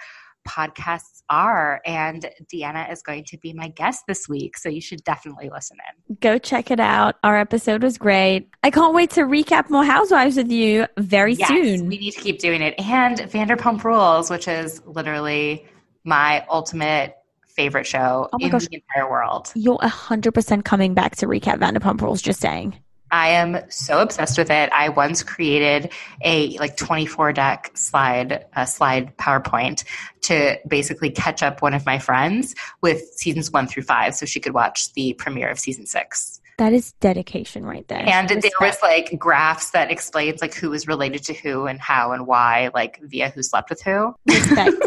podcasts 0.48 1.22
are. 1.30 1.82
And 1.86 2.30
Deanna 2.54 2.92
is 2.92 3.02
going 3.02 3.24
to 3.26 3.38
be 3.38 3.54
my 3.54 3.70
guest 3.70 4.04
this 4.08 4.28
week. 4.28 4.58
So 4.58 4.70
you 4.70 4.82
should 4.82 5.04
definitely 5.04 5.50
listen 5.52 5.78
in. 6.08 6.18
Go 6.20 6.38
check 6.38 6.72
it 6.72 6.80
out. 6.80 7.16
Our 7.24 7.38
episode 7.38 7.84
was 7.84 7.98
great. 7.98 8.50
I 8.64 8.72
can't 8.72 8.94
wait 8.94 9.12
to 9.12 9.22
recap 9.22 9.70
more 9.70 9.84
Housewives 9.84 10.38
with 10.38 10.52
you 10.52 10.88
very 10.98 11.34
yes, 11.34 11.48
soon. 11.48 11.88
We 11.88 11.98
need 11.98 12.12
to 12.12 12.22
keep 12.22 12.40
doing 12.40 12.62
it. 12.62 12.76
And 12.80 13.18
Vanderpump 13.18 13.84
Rules, 13.84 14.30
which 14.30 14.48
is 14.48 14.82
literally 14.86 15.66
my 16.04 16.46
ultimate 16.50 17.16
favorite 17.48 17.86
show 17.86 18.30
oh 18.32 18.38
in 18.40 18.50
gosh. 18.50 18.68
the 18.68 18.76
entire 18.76 19.10
world. 19.10 19.52
You're 19.56 19.78
100% 19.78 20.64
coming 20.64 20.94
back 20.94 21.18
to 21.18 21.28
recap 21.28 21.60
Vanderpump 21.60 22.02
Rules, 22.02 22.22
just 22.22 22.40
saying. 22.40 22.78
I 23.12 23.30
am 23.30 23.60
so 23.70 24.00
obsessed 24.00 24.38
with 24.38 24.50
it. 24.50 24.70
I 24.72 24.90
once 24.90 25.22
created 25.22 25.92
a 26.24 26.58
like 26.58 26.78
24 26.78 27.34
deck 27.34 27.72
slide 27.76 28.46
uh, 28.56 28.66
slide 28.66 29.16
PowerPoint 29.18 29.84
to 30.22 30.58
basically 30.68 31.10
catch 31.10 31.44
up 31.44 31.62
one 31.62 31.74
of 31.74 31.86
my 31.86 32.00
friends 32.00 32.56
with 32.82 33.02
seasons 33.14 33.52
1 33.52 33.68
through 33.68 33.84
5 33.84 34.16
so 34.16 34.26
she 34.26 34.40
could 34.40 34.54
watch 34.54 34.94
the 34.94 35.14
premiere 35.14 35.50
of 35.50 35.60
season 35.60 35.86
6. 35.86 36.42
That 36.58 36.74
is 36.74 36.92
dedication 37.00 37.66
right 37.66 37.88
there. 37.88 38.08
And 38.08 38.30
there 38.30 38.52
was 38.60 38.78
like 38.84 39.18
graphs 39.18 39.72
that 39.72 39.90
explains 39.90 40.42
like 40.42 40.54
who 40.54 40.70
was 40.70 40.88
related 40.88 41.24
to 41.24 41.34
who 41.34 41.66
and 41.66 41.80
how 41.80 42.12
and 42.12 42.28
why, 42.28 42.70
like 42.76 43.00
via 43.02 43.30
who 43.30 43.42
slept 43.42 43.72
with 43.72 43.82
who. 43.82 44.14
Respect, 44.28 44.78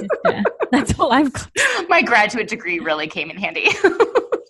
That's 0.70 0.98
all 1.00 1.12
I've 1.12 1.32
got. 1.32 1.50
My 1.88 2.00
graduate 2.00 2.46
degree 2.46 2.78
really 2.78 3.08
came 3.08 3.28
in 3.28 3.36
handy. 3.36 3.70